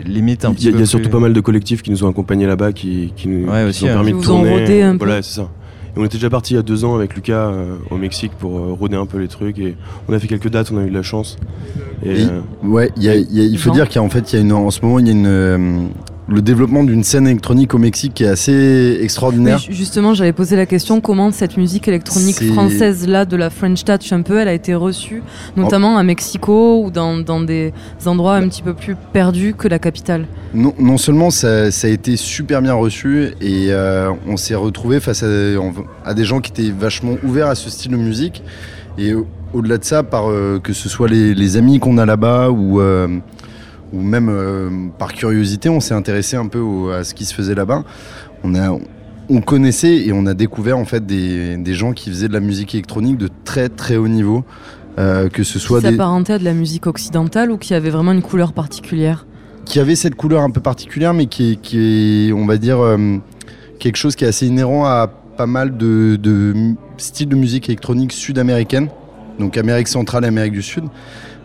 limite 0.07 0.45
un 0.45 0.51
Il 0.51 0.55
petit 0.57 0.65
y 0.67 0.69
a, 0.69 0.71
peu 0.73 0.77
il 0.79 0.81
y 0.81 0.83
a 0.83 0.87
surtout 0.87 1.05
plus- 1.05 1.13
pas 1.13 1.19
mal 1.21 1.33
de 1.33 1.41
collectifs 1.41 1.83
qui 1.83 1.91
nous 1.91 2.05
ont 2.05 2.09
accompagnés 2.09 2.47
là-bas, 2.47 2.73
qui, 2.73 3.13
qui 3.17 3.29
nous, 3.29 3.49
Ouais, 3.51 3.63
qui 3.65 3.69
aussi, 3.69 3.85
nous 3.85 3.91
ont 3.91 3.93
hein. 3.93 3.97
permis 3.97 4.13
Qui 4.13 4.19
de 4.21 4.25
tourner. 4.25 4.51
rodé 4.61 4.83
un 4.83 4.93
peu. 4.97 5.05
Voilà, 5.07 5.23
c'est 5.23 5.35
ça. 5.37 5.49
Et 5.97 5.99
on 5.99 6.05
était 6.05 6.19
déjà 6.19 6.31
parti 6.31 6.53
il 6.55 6.57
y 6.57 6.61
a 6.61 6.63
deux 6.63 6.85
ans 6.85 6.95
avec 6.95 7.15
Lucas 7.17 7.49
euh, 7.49 7.75
au 7.91 7.97
Mexique 7.97 8.31
pour 8.39 8.59
euh, 8.59 8.73
rôder 8.79 8.95
un 8.97 9.07
peu 9.07 9.19
les 9.19 9.27
trucs. 9.27 9.59
Et 9.59 9.75
on 10.09 10.13
a 10.13 10.19
fait 10.21 10.29
quelques 10.29 10.49
dates, 10.49 10.71
on 10.73 10.79
a 10.79 10.85
eu 10.85 10.89
de 10.91 10.95
la 10.95 11.03
chance. 11.03 11.37
Et, 12.05 12.11
Et- 12.21 12.25
euh, 12.27 12.41
Ouais, 12.63 12.91
il 12.97 13.03
y 13.03 13.09
a- 13.09 13.17
il 13.17 13.33
y 13.33 13.41
a- 13.41 13.45
il 13.45 13.59
faut 13.59 13.71
dire 13.73 13.89
qu'en 13.89 14.09
fait, 14.09 14.33
il 14.33 14.37
y 14.37 14.39
a 14.39 14.43
une, 14.43 14.53
en 14.53 14.71
ce 14.71 14.81
moment, 14.83 15.01
il 15.01 15.07
y 15.07 15.11
a 15.11 15.13
une, 15.13 15.27
euh, 15.27 15.81
le 16.31 16.41
développement 16.43 16.85
d'une 16.85 17.03
scène 17.03 17.27
électronique 17.27 17.75
au 17.75 17.79
Mexique 17.79 18.15
qui 18.15 18.23
est 18.25 18.29
assez 18.29 18.99
extraordinaire. 19.03 19.59
ju- 19.59 19.73
justement, 19.73 20.15
j'avais 20.15 20.33
posé 20.33 20.55
la 20.55 20.65
question 20.65 21.01
comment 21.01 21.33
cette 21.33 21.57
musique 21.57 21.89
électronique 21.89 22.41
française 22.53 23.07
là 23.09 23.25
de 23.25 23.37
la 23.37 23.51
French 23.51 23.85
Touch 23.85 24.13
un 24.13 24.23
peu, 24.23 24.39
elle 24.39 24.47
a 24.49 24.53
été 24.53 24.75
reçue, 24.75 25.23
notamment 25.57 25.99
à 25.99 26.03
Mexico 26.05 26.83
ou 26.85 26.91
dans, 26.91 27.17
dans 27.19 27.41
des 27.41 27.73
endroits 28.07 28.37
un 28.37 28.49
petit 28.49 28.63
peu 28.63 28.75
plus 28.75 28.95
perdus 29.13 29.55
que 29.59 29.67
la 29.67 29.79
capitale? 29.81 30.27
Non, 30.55 30.73
non 30.79 30.99
seulement 30.99 31.31
ça, 31.31 31.71
ça 31.73 31.89
a 31.89 31.91
été 31.91 32.17
super 32.17 32.63
bien 32.63 32.75
reçu 32.75 33.31
et 33.41 33.67
euh, 33.71 34.11
on 34.29 34.37
s'est 34.37 34.55
retrouvé 34.55 35.01
face 35.01 35.23
à, 35.25 35.27
à 36.05 36.15
des 36.15 36.25
gens 36.25 36.41
qui 36.41 36.53
étaient 36.53 36.73
vachement 36.73 37.17
ouverts 37.25 37.49
à 37.49 37.55
ce 37.57 37.69
style 37.71 37.91
de 37.91 37.97
musique. 37.97 38.43
Et 38.99 39.15
au- 39.15 39.27
au-delà 39.53 39.79
de 39.79 39.85
ça, 39.85 40.05
par, 40.05 40.31
euh, 40.31 40.61
que 40.63 40.73
ce 40.73 40.89
soit 40.89 41.09
les, 41.09 41.35
les 41.35 41.57
amis 41.57 41.81
qu'on 41.81 41.99
a 41.99 42.07
là-bas 42.07 42.51
ou, 42.51 42.81
euh, 42.81 43.09
ou 43.93 44.01
même 44.03 44.29
euh, 44.29 44.69
par 44.99 45.13
curiosité, 45.13 45.69
on 45.69 45.81
s'est 45.81 45.95
intéressé 45.95 46.37
un 46.37 46.47
peu 46.47 46.59
au- 46.61 46.91
à 46.91 47.05
ce 47.05 47.15
qui 47.15 47.25
se 47.25 47.35
faisait 47.35 47.55
là-bas. 47.55 47.85
On, 48.45 48.55
a, 48.55 48.77
on 49.29 49.41
connaissait 49.41 49.97
et 49.97 50.13
on 50.13 50.27
a 50.27 50.35
découvert 50.35 50.79
en 50.79 50.85
fait 50.85 51.05
des, 51.07 51.57
des 51.57 51.75
gens 51.75 51.93
qui 51.93 52.11
faisaient 52.11 52.29
de 52.29 52.33
la 52.33 52.41
musique 52.41 52.75
électronique 52.75 53.17
de 53.19 53.29
très 53.45 53.69
très 53.69 53.97
haut 53.97 54.09
niveau. 54.09 54.45
euh, 54.99 55.29
que 55.29 55.45
ce 55.45 55.59
soit 55.59 55.79
Qui 55.81 55.87
des, 55.87 55.93
s'apparentait 55.93 56.33
à 56.35 56.39
de 56.39 56.45
la 56.45 56.53
musique 56.53 56.87
occidentale 56.87 57.51
ou 57.53 57.57
qui 57.59 57.75
avait 57.75 57.91
vraiment 57.91 58.13
une 58.13 58.23
couleur 58.23 58.53
particulière 58.53 59.27
qui 59.67 59.79
avait 59.79 59.95
cette 59.95 60.17
couleur 60.17 60.43
un 60.43 60.51
peu 60.51 60.61
particulière, 60.61 61.15
mais 61.15 61.27
qui 61.27 61.53
est, 61.53 61.57
qui 61.57 61.79
est 62.29 62.33
on 62.33 62.45
va 62.45 62.57
dire, 62.57 62.81
euh, 62.81 63.19
quelque 63.79 63.97
chose 63.97 64.17
qui 64.17 64.25
est 64.25 64.29
assez 64.29 64.47
inhérent 64.49 64.85
à 64.85 65.07
pas 65.37 65.47
mal 65.47 65.77
de, 65.77 66.19
styles 66.97 67.29
de 67.29 67.37
musique 67.37 67.69
électronique 67.69 68.13
sud-américaine, 68.13 68.89
donc 69.39 69.57
Amérique 69.57 69.87
centrale 69.89 70.25
et 70.25 70.29
Amérique 70.29 70.53
du 70.55 70.63
Sud. 70.63 70.85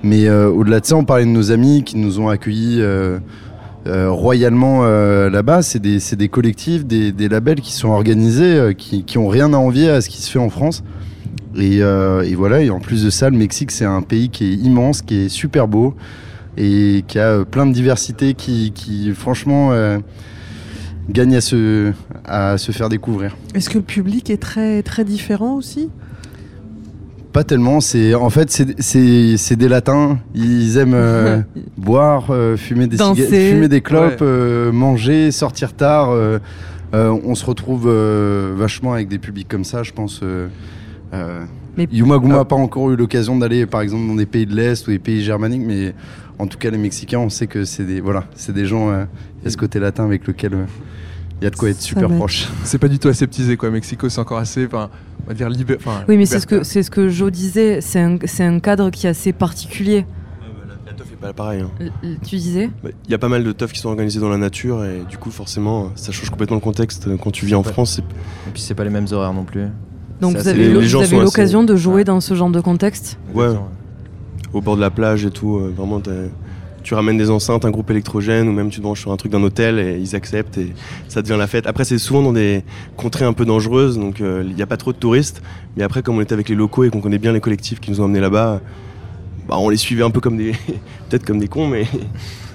Mais 0.06 0.28
euh, 0.28 0.52
au-delà 0.52 0.82
de 0.82 0.86
ça, 0.86 0.96
on 0.96 1.04
parlait 1.04 1.26
de 1.26 1.32
nos 1.32 1.52
amis 1.52 1.84
qui 1.84 1.98
nous 1.98 2.20
ont 2.20 2.30
accueillis 2.30 2.80
euh, 2.80 3.18
euh, 3.88 4.12
royalement 4.12 4.84
là-bas. 4.86 5.64
C'est 5.64 5.80
des, 5.80 5.98
des 6.16 6.30
collectifs, 6.30 6.86
des, 6.86 7.12
des 7.12 7.28
labels 7.28 7.60
qui 7.60 7.74
sont 7.74 7.90
organisés, 7.90 8.76
qui, 8.78 9.04
qui 9.04 9.18
ont 9.18 9.28
rien 9.28 9.52
à 9.54 9.58
envier 9.58 9.90
à 9.90 10.02
ce 10.02 10.10
qui 10.10 10.22
se 10.22 10.30
fait 10.30 10.38
en 10.38 10.52
France. 10.52 10.84
Et, 11.58 11.78
et 11.78 12.36
voilà, 12.36 12.62
et 12.62 12.70
en 12.70 12.80
plus 12.80 13.04
de 13.04 13.10
ça, 13.10 13.32
le 13.32 13.38
Mexique, 13.38 13.72
c'est 13.72 13.86
un 13.86 14.04
pays 14.04 14.30
qui 14.30 14.46
est 14.46 14.54
immense, 14.54 15.02
qui 15.02 15.22
est 15.22 15.30
super 15.30 15.68
beau 15.68 15.96
et 16.56 17.04
qui 17.08 17.18
a 17.18 17.44
plein 17.44 17.66
de 17.66 17.74
diversité 17.74 18.36
qui, 18.36 18.74
qui 18.76 19.12
franchement, 19.14 19.72
gagne 21.10 21.36
à 21.36 21.42
se, 21.42 21.94
à 22.26 22.60
se 22.60 22.72
faire 22.72 22.90
découvrir. 22.90 23.36
Est-ce 23.56 23.72
que 23.72 23.80
le 23.80 23.84
public 23.84 24.30
est 24.30 24.38
très, 24.38 24.84
très 24.84 25.04
différent 25.04 25.56
aussi? 25.56 25.90
Pas 27.36 27.44
tellement, 27.44 27.82
c'est 27.82 28.14
en 28.16 28.30
fait 28.30 28.50
c'est- 28.50 29.56
des 29.58 29.68
latins, 29.68 30.20
ils 30.34 30.78
aiment 30.78 30.94
euh, 30.94 31.42
boire, 31.78 32.28
euh, 32.30 32.56
fumer 32.56 32.88
des 32.88 32.96
Danser. 32.96 33.52
fumer 33.52 33.68
des 33.68 33.82
clopes, 33.82 34.22
Ouais. 34.22 34.28
euh, 34.28 34.72
manger, 34.72 35.32
sortir 35.32 35.74
tard. 35.74 36.12
on 36.94 37.36
se 37.36 37.46
retrouve 37.46 37.90
vachement 38.56 38.94
avec 38.94 39.10
des 39.10 39.18
publics 39.20 39.50
comme 39.50 39.66
ça, 39.66 39.84
je 39.84 39.92
pense. 39.92 40.22
Mais- 41.78 41.88
Yuma 41.92 42.20
Guma 42.20 42.36
Ah. 42.36 42.38
n'a 42.38 42.46
pas 42.46 42.56
encore 42.56 42.90
eu 42.92 42.96
l'occasion 42.96 43.38
d'aller 43.38 43.66
par 43.66 43.82
exemple 43.82 44.08
dans 44.08 44.16
des 44.16 44.26
pays 44.26 44.46
de 44.46 44.56
l'Est 44.56 44.88
ou 44.88 44.92
des 44.92 45.00
pays 45.00 45.22
germaniques, 45.22 45.64
mais 45.66 45.94
en 46.40 46.48
tout 46.48 46.58
cas 46.58 46.70
les 46.70 46.78
Mexicains, 46.78 47.20
on 47.20 47.30
sait 47.30 47.48
que 47.48 47.66
c'est 47.66 47.84
des 47.84 48.00
voilà, 48.00 48.24
des 48.48 48.66
gens, 48.66 48.94
il 48.94 49.44
y 49.44 49.48
a 49.48 49.50
ce 49.50 49.58
côté 49.58 49.80
latin 49.82 50.06
avec 50.06 50.26
lequel 50.26 50.54
y 51.46 51.48
a 51.48 51.50
de 51.52 51.56
quoi 51.56 51.70
être 51.70 51.82
super 51.82 52.10
va 52.10 52.16
proche. 52.16 52.48
C'est 52.64 52.78
pas 52.78 52.88
du 52.88 53.00
tout 53.00 53.08
aseptisé 53.08 53.56
quoi. 53.58 53.70
Mexico, 53.70 54.10
c'est 54.10 54.20
encore 54.20 54.38
assez, 54.40 54.66
enfin, 54.66 54.90
on 55.26 55.28
va 55.30 55.34
dire 55.34 55.50
libé. 55.50 55.76
enfin, 55.80 56.04
Oui, 56.08 56.18
mais 56.18 56.26
c'est 56.26 56.40
ce 56.40 56.48
que 56.48 56.64
ce 56.64 56.90
que 56.90 57.08
Joe 57.10 57.32
disait. 57.32 57.80
C'est 57.82 58.00
un, 58.02 58.18
c'est 58.26 58.44
un 58.44 58.60
cadre 58.60 58.90
qui 58.90 59.06
est 59.08 59.10
assez 59.10 59.32
particulier. 59.34 60.06
la 60.86 60.94
teuf 60.94 61.12
est 61.12 61.16
pas 61.16 61.34
pareil. 61.34 61.62
hein. 61.62 61.70
L- 61.80 62.18
Tu 62.28 62.36
disais? 62.38 62.70
Bah, 62.84 62.90
Il 63.06 63.12
y 63.12 63.14
a 63.14 63.18
pas 63.18 63.30
mal 63.30 63.44
de 63.44 63.52
teufs 63.52 63.72
qui 63.74 63.80
sont 63.80 63.90
organisés 63.90 64.20
dans 64.20 64.30
la 64.30 64.38
nature 64.38 64.84
et 64.86 65.02
du 65.10 65.18
coup 65.18 65.32
forcément 65.32 65.92
ça 65.96 66.12
change 66.12 66.30
complètement 66.30 66.56
le 66.58 66.62
contexte 66.62 67.08
quand 67.24 67.32
tu 67.32 67.46
vis 67.46 67.56
en 67.56 67.64
Ouais. 67.64 67.72
France. 67.72 67.96
c'est- 67.96 68.02
Et 68.02 68.52
puis 68.54 68.62
c'est 68.62 68.76
pas 68.76 68.84
les 68.84 68.90
mêmes 68.90 69.08
horaires 69.12 69.34
non 69.34 69.44
plus. 69.44 69.66
Donc 70.22 70.32
C'est 70.38 70.44
vous 70.44 70.50
assez- 70.50 70.50
avez, 70.50 71.02
assez- 71.04 71.20
l'occasion 71.20 71.64
de 71.64 71.76
jouer 71.76 71.96
Ouais. 71.96 72.04
dans 72.06 72.22
ce 72.22 72.34
genre 72.36 72.50
de 72.50 72.62
contexte? 72.62 73.18
Ouais. 73.34 73.50
Au 74.54 74.62
bord 74.62 74.78
de 74.78 74.82
la 74.82 74.90
plage 74.90 75.26
et 75.26 75.32
tout. 75.32 75.58
euh, 75.58 75.74
vraiment, 75.76 76.00
t'as- 76.00 76.12
tu 76.86 76.94
ramènes 76.94 77.18
des 77.18 77.32
enceintes, 77.32 77.66
un 77.66 77.72
groupe 77.72 77.90
électrogène 77.90 78.48
ou 78.48 78.52
même 78.52 78.70
tu 78.70 78.78
te 78.78 78.84
branches 78.84 79.02
sur 79.02 79.12
un 79.12 79.18
truc 79.18 79.32
d'un 79.32 79.42
hôtel 79.42 79.80
et 79.80 79.98
ils 80.00 80.16
acceptent 80.16 80.60
et 80.60 80.72
ça 81.08 81.24
devient 81.24 81.36
la 81.38 81.48
fête. 81.48 81.66
Après, 81.66 81.84
c'est 81.84 81.98
souvent 81.98 82.22
dans 82.22 82.32
des 82.32 82.64
contrées 82.96 83.26
un 83.26 83.34
peu 83.34 83.44
dangereuses, 83.44 83.98
donc 83.98 84.22
euh, 84.22 84.44
il 84.48 84.56
n'y 84.56 84.62
a 84.62 84.68
pas 84.68 84.78
trop 84.78 84.94
de 84.94 84.98
touristes. 84.98 85.42
Mais 85.76 85.84
après, 85.84 86.04
comme 86.04 86.18
on 86.18 86.22
était 86.22 86.34
avec 86.34 86.48
les 86.48 86.54
locaux 86.54 86.84
et 86.84 86.92
qu'on 86.92 87.02
connaît 87.02 87.18
bien 87.18 87.34
les 87.34 87.42
collectifs 87.42 87.80
qui 87.80 87.90
nous 87.90 88.02
ont 88.02 88.06
amenés 88.06 88.20
là-bas, 88.20 88.62
bah, 89.50 89.56
on 89.58 89.70
les 89.70 89.78
suivait 89.78 90.04
un 90.04 90.12
peu 90.12 90.20
comme 90.22 90.38
des. 90.38 90.52
peut-être 91.10 91.26
comme 91.26 91.40
des 91.40 91.48
cons, 91.48 91.68
mais. 91.68 91.88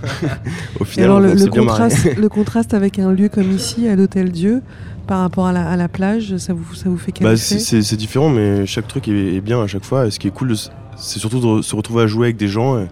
au 0.81 0.85
final, 0.85 1.11
alors 1.11 1.19
on 1.19 1.23
le, 1.23 1.35
le 1.35 1.47
contraste, 1.51 2.17
le 2.17 2.29
contraste 2.29 2.73
avec 2.73 3.01
un 3.01 3.11
lieu 3.11 3.29
comme 3.29 3.51
ici, 3.51 3.89
à 3.89 3.97
l'Hôtel 3.97 4.31
Dieu, 4.31 4.63
par 5.09 5.23
rapport 5.23 5.49
à 5.49 5.53
la, 5.53 5.69
à 5.69 5.77
la 5.77 5.89
plage, 5.89 6.37
ça 6.37 6.53
vous, 6.53 6.73
ça 6.75 6.89
vous 6.89 6.99
fait 6.99 7.11
quel 7.11 7.27
Bah, 7.27 7.37
c'est- 7.37 7.97
différent, 7.97 8.29
mais 8.31 8.65
chaque 8.65 8.87
truc 8.87 9.09
est, 9.09 9.35
est 9.35 9.41
bien 9.41 9.61
à 9.61 9.67
chaque 9.67 9.85
fois. 9.85 10.07
Et 10.07 10.13
ce 10.13 10.21
qui 10.21 10.29
est 10.29 10.33
cool, 10.33 10.55
c'est 10.57 11.19
surtout 11.19 11.41
de 11.59 11.63
se 11.63 11.75
retrouver 11.75 12.05
à 12.05 12.07
jouer 12.07 12.27
avec 12.29 12.37
des 12.37 12.49
gens, 12.49 12.79
et 12.79 12.87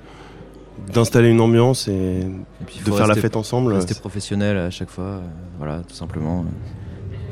d'installer 0.93 1.29
une 1.31 1.41
ambiance 1.41 1.89
et 1.89 1.93
Et 1.93 2.65
puis, 2.67 2.77
il 2.81 2.85
de 2.85 2.93
faire 2.93 3.07
la 3.07 3.15
fête 3.15 3.37
ensemble. 3.37 3.73
Rester 3.75 3.95
professionnel 3.95 4.57
à 4.57 4.71
chaque 4.71 4.91
fois, 4.91 5.05
euh, 5.05 5.21
voilà, 5.59 5.81
tout 5.89 5.95
simplement. 5.95 6.41
euh, 6.41 6.45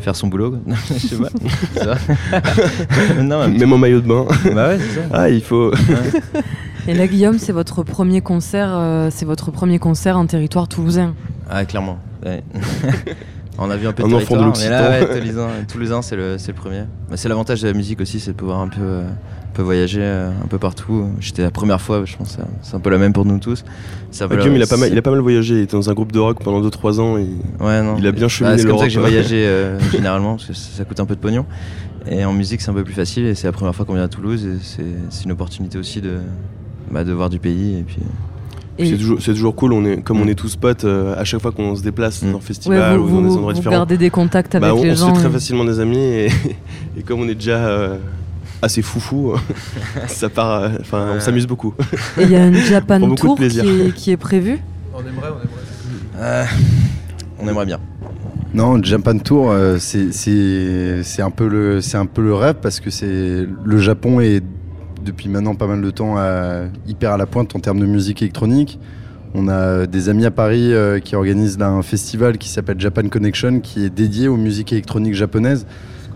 Faire 0.00 0.14
son 0.14 0.26
boulot, 0.28 0.56
je 0.88 0.94
sais 0.98 1.16
pas. 1.16 1.96
Non, 3.22 3.48
Même 3.48 3.72
en 3.72 3.78
maillot 3.78 4.00
de 4.02 4.06
bain. 4.06 4.26
bah 4.54 4.68
ouais, 4.68 4.78
c'est 4.78 4.94
ça. 4.94 5.00
Ah, 5.12 5.30
il 5.30 5.40
faut. 5.42 5.72
Et 6.86 6.94
là, 6.94 7.06
Guillaume, 7.06 7.38
c'est 7.38 7.52
votre 7.52 7.82
premier 7.82 8.20
concert, 8.20 8.68
euh, 8.70 9.08
c'est 9.10 9.24
votre 9.24 9.50
premier 9.50 9.78
concert 9.78 10.18
en 10.18 10.26
territoire 10.26 10.68
toulousain. 10.68 11.14
Ah, 11.50 11.64
clairement. 11.64 11.98
ouais. 12.24 12.42
On 13.58 13.70
a 13.70 13.76
vu 13.76 13.86
un 13.86 13.92
peu 13.92 14.02
de 14.02 14.08
Un 14.08 14.12
enfant 14.12 14.36
de 14.36 14.58
mais 14.58 14.68
là, 14.68 14.90
ouais. 15.00 15.18
Toulousain, 15.20 15.48
Toulousain, 15.70 16.02
c'est 16.02 16.16
le, 16.16 16.36
c'est 16.38 16.48
le 16.52 16.56
premier. 16.58 16.80
Bah, 17.08 17.16
c'est 17.16 17.28
l'avantage 17.28 17.62
de 17.62 17.68
la 17.68 17.72
musique 17.74 18.00
aussi, 18.00 18.20
c'est 18.20 18.32
de 18.32 18.36
pouvoir 18.36 18.60
un 18.60 18.68
peu, 18.68 18.80
euh, 18.82 19.02
un 19.08 19.52
peu 19.54 19.62
voyager 19.62 20.00
euh, 20.02 20.28
un 20.30 20.46
peu 20.46 20.58
partout. 20.58 21.08
J'étais 21.20 21.42
la 21.42 21.50
première 21.50 21.80
fois, 21.80 22.02
je 22.04 22.16
pense, 22.16 22.36
que 22.36 22.42
c'est- 22.42 22.48
c'est 22.68 22.74
un 22.76 22.80
peu 22.80 22.90
la 22.90 22.98
même 22.98 23.12
pour 23.14 23.24
nous 23.24 23.38
tous. 23.38 23.64
Ah, 24.20 24.26
la- 24.28 24.36
Guillaume, 24.36 24.56
il 24.56 24.62
a, 24.62 24.66
pas 24.66 24.76
mal, 24.76 24.90
il 24.92 24.98
a 24.98 25.02
pas 25.02 25.10
mal 25.10 25.20
voyagé. 25.20 25.54
Il 25.54 25.60
était 25.62 25.72
dans 25.76 25.88
un 25.88 25.94
groupe 25.94 26.12
de 26.12 26.18
rock 26.18 26.42
pendant 26.44 26.60
2-3 26.60 27.00
ans. 27.00 27.16
Et... 27.16 27.26
Ouais, 27.60 27.82
non. 27.82 27.96
Il 27.98 28.06
a 28.06 28.12
bien 28.12 28.22
Bah, 28.22 28.28
cheminé 28.28 28.58
c'est 28.58 28.66
comme 28.66 28.78
ça 28.78 28.84
que 28.84 28.90
j'ai 28.90 29.00
voyagé 29.00 29.46
euh, 29.46 29.78
généralement, 29.90 30.36
parce 30.36 30.46
que 30.48 30.52
ça 30.54 30.68
ça 30.78 30.84
coûte 30.84 31.00
un 31.00 31.06
peu 31.06 31.14
de 31.14 31.20
pognon. 31.20 31.46
Et 32.08 32.24
en 32.24 32.32
musique, 32.34 32.60
c'est 32.60 32.70
un 32.70 32.74
peu 32.74 32.84
plus 32.84 32.94
facile. 32.94 33.24
Et 33.24 33.34
c'est 33.34 33.46
la 33.46 33.52
première 33.52 33.74
fois 33.74 33.84
qu'on 33.86 33.94
vient 33.94 34.04
à 34.04 34.08
Toulouse. 34.08 34.44
Et 34.46 34.58
c'est 35.08 35.24
une 35.24 35.32
opportunité 35.32 35.78
aussi 35.78 36.00
de, 36.02 36.18
bah, 36.90 37.04
de 37.04 37.12
voir 37.12 37.30
du 37.30 37.38
pays. 37.38 37.78
Et 37.78 37.82
puis, 37.82 37.98
C'est 38.78 39.32
toujours, 39.34 39.54
cool. 39.54 39.72
On 39.72 39.84
est, 39.84 40.02
comme 40.02 40.18
Mm. 40.18 40.22
on 40.22 40.28
est 40.28 40.34
tous 40.34 40.56
potes, 40.56 40.84
euh, 40.84 41.14
à 41.18 41.24
chaque 41.24 41.40
fois 41.40 41.52
qu'on 41.52 41.74
se 41.76 41.82
déplace 41.82 42.22
Mm. 42.22 42.32
dans 42.32 42.38
un 42.38 42.40
festival 42.40 42.98
Ouais, 42.98 43.04
ou 43.04 43.06
vous, 43.06 43.16
dans 43.22 43.28
des 43.28 43.34
endroits 43.34 43.52
vous 43.52 43.58
différents, 43.58 43.76
gardez 43.76 43.96
des 43.96 44.10
contacts 44.10 44.54
avec 44.54 44.68
bah, 44.68 44.74
on, 44.74 44.82
les 44.82 44.90
on 44.92 44.96
se 44.96 45.04
fait 45.06 45.12
très 45.12 45.28
et- 45.28 45.30
facilement 45.32 45.64
des 45.64 45.80
amis. 45.80 45.98
Et, 45.98 46.26
et 46.98 47.02
comme 47.04 47.20
on 47.20 47.28
est 47.28 47.34
déjà 47.34 47.56
euh, 47.66 47.96
assez 48.62 48.82
foufou, 48.82 49.32
ça 50.08 50.28
part. 50.28 50.62
euh, 50.62 50.68
Enfin, 50.80 51.08
on 51.16 51.20
s'amuse 51.20 51.46
beaucoup. 51.46 51.74
Et 52.18 52.22
il 52.24 52.30
y 52.30 52.36
a 52.36 52.42
un 52.44 52.52
Japan 52.68 53.14
Tour 53.14 53.36
qui 53.36 53.44
est, 53.44 53.94
qui 53.94 54.10
est 54.10 54.16
prévu. 54.16 54.58
On 54.94 55.00
aimerait, 55.00 55.10
on 55.30 55.40
aimerait. 55.40 56.18
Euh, 56.18 56.44
on 57.40 57.48
aimerait 57.48 57.66
bien. 57.66 57.78
Non, 58.54 58.82
Japan 58.82 59.18
Tour, 59.18 59.50
euh, 59.50 59.76
c'est- 59.78 60.12
un, 61.22 61.30
peu 61.30 61.46
le- 61.46 61.80
un 61.94 62.06
peu 62.06 62.22
le 62.22 62.34
rêve 62.34 62.56
parce 62.62 62.80
que 62.80 62.88
c'est 62.90 63.46
le 63.64 63.78
Japon 63.78 64.20
est 64.20 64.42
depuis 65.06 65.28
maintenant 65.28 65.54
pas 65.54 65.66
mal 65.66 65.80
de 65.80 65.90
temps 65.90 66.16
à- 66.18 66.64
hyper 66.86 67.12
à 67.12 67.16
la 67.16 67.26
pointe 67.26 67.54
en 67.56 67.60
termes 67.60 67.78
de 67.80 67.86
musique 67.86 68.20
électronique. 68.22 68.78
On 69.34 69.48
a 69.48 69.86
des 69.86 70.08
amis 70.08 70.24
à 70.26 70.30
Paris 70.30 70.72
euh, 70.72 70.98
qui 70.98 71.14
organisent 71.14 71.60
un 71.60 71.82
festival 71.82 72.38
qui 72.38 72.48
s'appelle 72.48 72.80
Japan 72.80 73.08
Connection 73.08 73.60
qui 73.60 73.84
est 73.84 73.90
dédié 73.90 74.28
aux 74.28 74.36
musiques 74.36 74.72
électroniques 74.72 75.14
japonaises. 75.14 75.66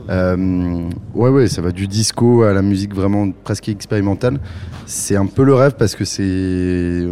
Euh, 0.08 0.88
ouais, 1.14 1.28
ouais, 1.30 1.46
ça 1.48 1.62
va 1.62 1.70
du 1.70 1.86
disco 1.86 2.42
à 2.42 2.52
la 2.52 2.62
musique 2.62 2.94
vraiment 2.94 3.30
presque 3.44 3.68
expérimentale. 3.68 4.38
C'est 4.86 5.16
un 5.16 5.26
peu 5.26 5.44
le 5.44 5.54
rêve 5.54 5.74
parce 5.78 5.94
que 5.94 6.04
c'est 6.04 7.06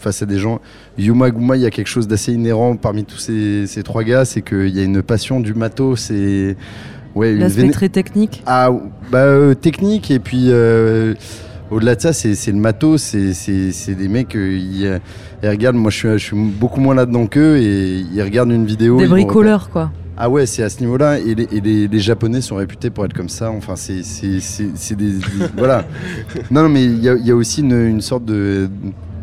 face 0.00 0.22
à 0.22 0.26
des 0.26 0.38
gens. 0.38 0.60
Yuma 0.98 1.30
Guma, 1.30 1.56
il 1.56 1.62
y 1.62 1.66
a 1.66 1.70
quelque 1.70 1.86
chose 1.86 2.08
d'assez 2.08 2.32
inhérent 2.32 2.76
parmi 2.76 3.04
tous 3.04 3.18
ces, 3.18 3.66
ces 3.66 3.82
trois 3.82 4.04
gars, 4.04 4.24
c'est 4.24 4.42
qu'il 4.42 4.68
y 4.74 4.80
a 4.80 4.82
une 4.82 5.02
passion 5.02 5.38
du 5.38 5.54
matos, 5.54 6.00
c'est 6.00 6.56
ouais, 7.14 7.34
L'aspect 7.34 7.62
véné- 7.62 7.72
très 7.72 7.88
technique. 7.88 8.42
ah, 8.46 8.70
bah, 9.10 9.18
euh, 9.24 9.54
technique 9.54 10.10
et 10.10 10.18
puis 10.18 10.46
euh, 10.48 11.14
au-delà 11.70 11.94
de 11.94 12.00
ça, 12.00 12.12
c'est 12.12 12.34
le 12.52 12.58
matos, 12.58 13.02
c'est- 13.02 13.94
des 13.94 14.08
mecs, 14.08 14.34
euh, 14.36 14.56
ils, 14.58 14.86
euh, 14.86 14.98
ils 15.42 15.48
regardent, 15.48 15.76
moi 15.76 15.90
je 15.90 15.96
suis, 15.96 16.08
je 16.12 16.18
suis 16.18 16.36
beaucoup 16.36 16.80
moins 16.80 16.94
là-dedans 16.94 17.26
qu'eux, 17.26 17.56
et 17.58 18.04
ils 18.12 18.22
regardent 18.22 18.50
une 18.52 18.66
vidéo. 18.66 18.98
Des 18.98 19.06
bricoleurs, 19.06 19.70
quoi. 19.70 19.90
ah 20.16 20.28
ouais, 20.30 20.46
c'est 20.46 20.62
à 20.62 20.68
ce 20.68 20.80
niveau-là. 20.80 21.18
Et, 21.18 21.34
les, 21.34 21.48
et 21.50 21.60
les- 21.60 21.88
les 21.88 21.98
Japonais 21.98 22.40
sont 22.42 22.56
réputés 22.56 22.90
pour 22.90 23.04
être 23.06 23.14
comme 23.14 23.28
ça. 23.30 23.50
Enfin, 23.50 23.74
c'est 23.76 24.02
des, 24.22 24.96
des- 24.96 25.18
voilà. 25.56 25.84
Non, 26.50 26.68
mais 26.68 26.84
il 26.84 27.02
y 27.02 27.08
a, 27.08 27.14
y 27.16 27.30
a 27.30 27.34
aussi 27.34 27.60
une, 27.62 27.72
une 27.86 28.00
sorte 28.02 28.24
de. 28.26 28.68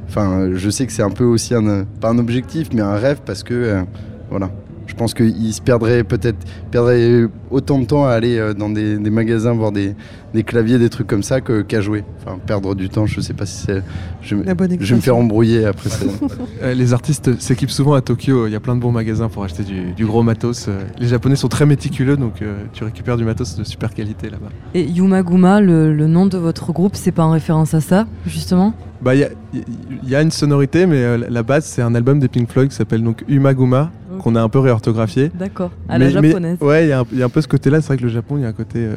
Enfin, 0.10 0.50
je 0.56 0.70
sais 0.72 0.88
que 0.88 0.92
c'est 0.92 1.04
un 1.04 1.12
peu 1.12 1.24
aussi 1.24 1.54
un 1.54 1.86
pas 2.02 2.10
un 2.10 2.18
objectif, 2.18 2.70
mais 2.74 2.82
un 2.82 2.96
rêve 2.96 3.20
parce 3.26 3.44
que 3.44 3.54
euh, 3.54 3.82
voilà. 4.32 4.50
Je 4.90 4.96
pense 4.96 5.14
qu'ils 5.14 5.54
se 5.54 5.62
perdraient 5.62 6.04
peut-être 6.04 6.38
perdraient 6.72 7.26
autant 7.52 7.78
de 7.80 7.86
temps 7.86 8.06
à 8.06 8.12
aller 8.12 8.38
euh, 8.38 8.54
dans 8.54 8.70
des, 8.70 8.98
des 8.98 9.10
magasins 9.12 9.54
voir 9.54 9.72
des, 9.72 9.96
des 10.34 10.44
claviers, 10.44 10.80
des 10.80 10.90
trucs 10.90 11.08
comme 11.08 11.24
ça 11.24 11.42
qu'à 11.42 11.82
jouer. 11.82 12.04
Enfin, 12.22 12.38
perdre 12.46 12.76
du 12.76 12.90
temps. 12.90 13.06
Je 13.06 13.22
sais 13.22 13.34
pas 13.34 13.46
si 13.46 13.66
c'est. 13.66 13.84
Je, 14.22 14.36
vais 14.36 14.96
me 14.96 15.02
faire 15.02 15.16
embrouiller 15.16 15.66
après 15.66 15.90
ça. 15.90 16.06
Euh, 16.62 16.74
les 16.74 16.94
artistes 16.94 17.40
s'équipent 17.40 17.72
souvent 17.72 17.94
à 17.94 18.02
Tokyo. 18.02 18.48
Il 18.48 18.52
y 18.52 18.56
a 18.56 18.60
plein 18.60 18.76
de 18.76 18.82
bons 18.82 18.92
magasins 18.92 19.30
pour 19.30 19.44
acheter 19.44 19.64
du, 19.64 19.94
du 19.94 20.06
gros 20.06 20.24
matos. 20.24 20.68
Euh, 20.68 20.84
Les 21.00 21.08
Japonais 21.08 21.36
sont 21.38 21.48
très 21.48 21.66
méticuleux, 21.66 22.18
donc 22.18 22.42
euh, 22.42 22.64
tu 22.74 22.84
récupères 22.84 23.16
du 23.16 23.24
matos 23.24 23.56
de 23.56 23.64
super 23.64 23.94
qualité 23.94 24.30
là-bas. 24.30 24.50
Et 24.74 24.84
Yumaguma, 24.84 25.62
le, 25.62 25.94
le 25.94 26.08
nom 26.08 26.26
de 26.26 26.38
votre 26.38 26.74
groupe, 26.74 26.96
c'est 26.96 27.12
pas 27.12 27.24
en 27.24 27.32
référence 27.32 27.74
à 27.74 27.82
ça, 27.82 28.08
justement? 28.26 28.74
Bah, 29.02 29.16
il 29.16 29.22
y 29.22 29.24
a, 29.24 29.30
il 29.54 30.10
y 30.10 30.16
a 30.16 30.22
une 30.22 30.32
sonorité, 30.32 30.86
mais 30.86 30.98
euh, 30.98 31.18
la 31.30 31.44
base, 31.44 31.66
c'est 31.66 31.82
un 31.82 31.96
album 31.96 32.20
des 32.20 32.28
Pink 32.28 32.50
Floyd 32.52 32.70
qui 32.70 32.76
s'appelle 32.76 33.04
donc 33.04 33.24
Umaguma. 33.30 33.92
Qu'on 34.20 34.36
a 34.36 34.42
un 34.42 34.50
peu 34.50 34.60
réorthographié. 34.60 35.32
D'accord. 35.34 35.72
À 35.88 35.98
Mais- 35.98 36.12
la 36.12 36.22
mais- 36.22 36.28
japonaise. 36.30 36.58
ouais, 36.62 36.86
il 36.86 36.90
y, 36.90 36.92
a 36.92 37.00
un- 37.00 37.06
il 37.12 37.18
y 37.18 37.22
a 37.22 37.26
un 37.26 37.30
peu 37.30 37.42
ce 37.42 37.48
côté-là. 37.48 37.82
C'est 37.82 37.88
vrai 37.88 37.98
que 37.98 38.04
le 38.04 38.10
Japon, 38.10 38.38
il 38.38 38.42
y 38.44 38.46
a 38.46 38.50
un 38.50 38.54
côté. 38.54 38.80
euh, 38.86 38.96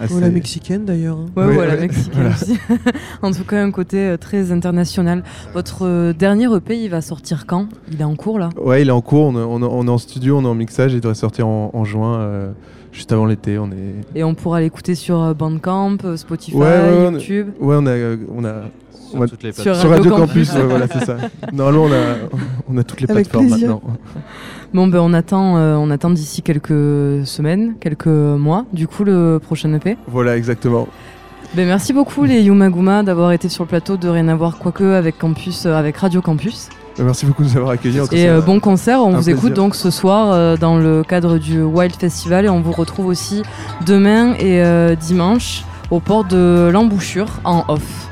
assez. 0.00 0.14
Ou 0.14 0.20
la 0.20 0.28
mexicaine 0.28 0.84
d'ailleurs. 0.84 1.16
hein. 1.18 1.26
Ouais, 1.36 1.56
ouais. 1.56 1.80
mexicaine 1.80 2.12
Voilà. 2.14 2.30
aussi. 2.30 2.58
en 3.22 3.30
tout 3.32 3.44
cas, 3.44 3.62
un 3.62 3.70
côté 3.70 3.98
euh, 3.98 4.16
très 4.18 4.52
international. 4.52 5.22
Votre 5.54 5.86
euh, 5.86 6.12
dernier 6.12 6.46
EP, 6.54 6.76
il 6.78 6.90
va 6.90 7.00
sortir 7.00 7.46
quand? 7.46 7.68
Il 7.90 8.00
est 8.00 8.04
en 8.04 8.14
cours 8.16 8.38
là? 8.38 8.50
Ouais, 8.62 8.82
il 8.82 8.88
est 8.88 8.92
en 8.92 9.00
cours. 9.00 9.26
On, 9.26 9.32
est- 9.34 9.42
on 9.42 9.62
est- 9.62 9.70
on 9.70 9.86
est 9.86 9.90
en 9.90 9.98
studio, 9.98 10.36
on 10.38 10.42
est 10.42 10.48
en 10.48 10.54
mixage. 10.54 10.92
Il 10.92 11.00
devrait 11.00 11.14
sortir 11.14 11.46
en, 11.48 11.70
en 11.72 11.84
juin, 11.84 12.18
euh, 12.20 12.50
juste 12.96 13.12
avant 13.12 13.26
l'été. 13.26 13.58
On 13.58 13.66
est. 13.70 13.94
Et 14.18 14.24
on 14.24 14.34
pourra 14.34 14.60
l'écouter 14.60 14.94
sur 14.94 15.20
euh, 15.22 15.34
Bandcamp, 15.34 15.98
euh, 16.04 16.16
Spotify, 16.16 16.56
Ouais, 16.56 16.64
ouais, 16.66 17.06
on- 17.08 17.12
YouTube. 17.12 17.48
Ouais, 17.60 17.76
on 17.78 17.86
a, 17.86 17.90
euh, 17.90 18.16
on 18.34 18.44
a 18.44 18.52
Sur 19.08 19.20
on 19.20 19.22
a- 19.22 19.28
toutes 19.28 19.42
les 19.42 19.52
Sur 19.52 19.74
Radio 19.76 19.90
Radio 19.90 20.10
Campus, 20.16 20.48
Campus. 20.50 20.54
ouais, 20.62 20.66
voilà, 20.68 20.86
c'est 20.88 21.04
ça. 21.04 21.16
Normalement, 21.52 21.84
on 21.84 21.92
a, 21.92 22.38
on 22.68 22.78
a 22.78 22.82
toutes 22.84 23.00
les 23.02 23.10
Avec 23.10 23.28
plateformes 23.28 23.46
plaisir. 23.48 23.68
maintenant. 23.68 23.82
Bon, 24.74 24.86
ben 24.88 24.98
on 25.00 25.12
attend, 25.12 25.56
euh, 25.58 25.76
on 25.76 25.90
attend 25.90 26.10
d'ici 26.10 26.42
quelques 26.42 27.24
semaines, 27.26 27.74
quelques 27.78 28.06
mois, 28.08 28.64
du 28.72 28.88
coup, 28.88 29.04
le 29.04 29.38
prochain 29.42 29.72
EP. 29.74 29.96
Voilà, 30.08 30.36
exactement. 30.36 30.88
Ben, 31.54 31.66
merci 31.66 31.92
beaucoup, 31.92 32.24
les 32.24 32.42
Yumaguma, 32.42 33.02
d'avoir 33.04 33.30
été 33.32 33.48
sur 33.48 33.64
le 33.64 33.68
plateau 33.68 33.96
de 33.96 34.08
Rien 34.08 34.26
à 34.28 34.34
voir, 34.34 34.58
quoique, 34.58 34.82
avec, 34.84 35.18
Campus, 35.18 35.66
euh, 35.66 35.74
avec 35.74 35.96
Radio 35.98 36.20
Campus. 36.20 36.68
Euh, 36.98 37.04
Merci 37.04 37.26
beaucoup 37.26 37.42
de 37.42 37.48
nous 37.48 37.56
avoir 37.56 37.72
accueillis. 37.72 37.98
Et 38.12 38.28
euh, 38.28 38.40
bon 38.40 38.60
concert, 38.60 39.00
on 39.00 39.10
vous 39.10 39.14
plaisir. 39.16 39.36
écoute 39.36 39.52
donc 39.52 39.74
ce 39.74 39.90
soir 39.90 40.32
euh, 40.32 40.56
dans 40.56 40.76
le 40.76 41.02
cadre 41.02 41.38
du 41.38 41.62
Wild 41.62 41.94
Festival 41.96 42.44
et 42.44 42.48
on 42.48 42.60
vous 42.60 42.72
retrouve 42.72 43.06
aussi 43.06 43.42
demain 43.84 44.34
et 44.34 44.62
euh, 44.62 44.94
dimanche 44.94 45.64
au 45.90 46.00
port 46.00 46.24
de 46.24 46.70
l'embouchure 46.72 47.28
en 47.44 47.64
off. 47.68 48.08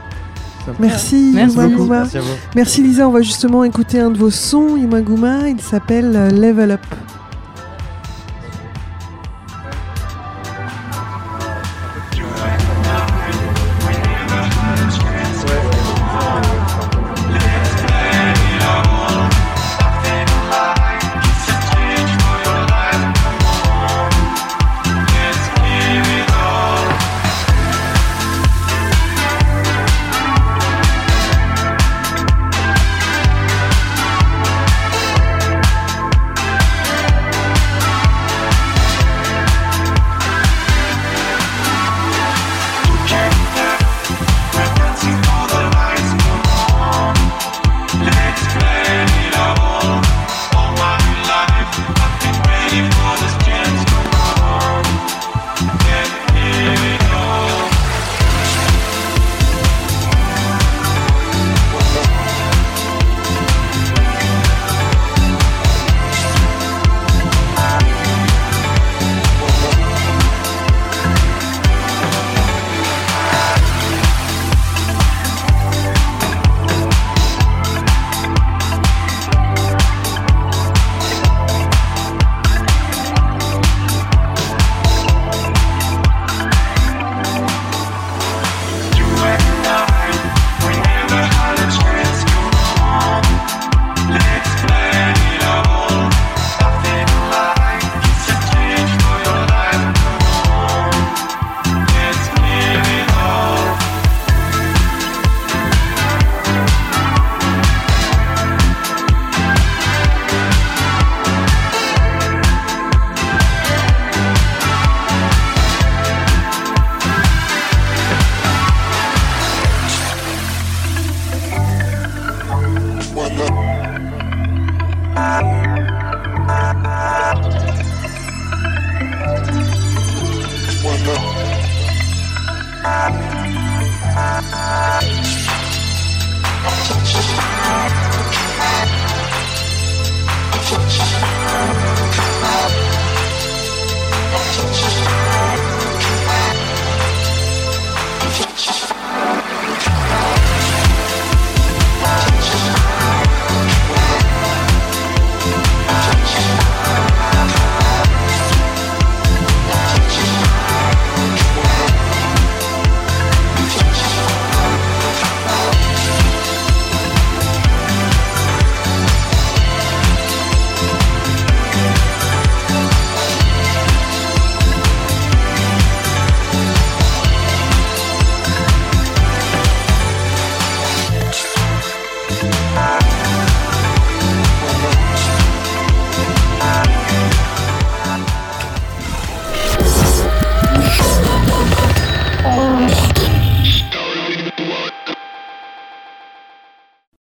Merci, 0.79 1.33
Merci. 1.35 1.57
Merci 1.59 2.17
à 2.17 2.21
vous. 2.21 2.27
Merci 2.57 2.83
Lisa, 2.83 3.07
on 3.07 3.13
va 3.13 3.21
justement 3.21 3.65
écouter 3.65 4.01
un 4.01 4.11
de 4.11 4.17
vos 4.17 4.31
sons, 4.31 4.77
Yumaguma, 4.77 5.49
il 5.49 5.61
s'appelle 5.61 6.13
Level 6.35 6.71
up. 6.71 6.81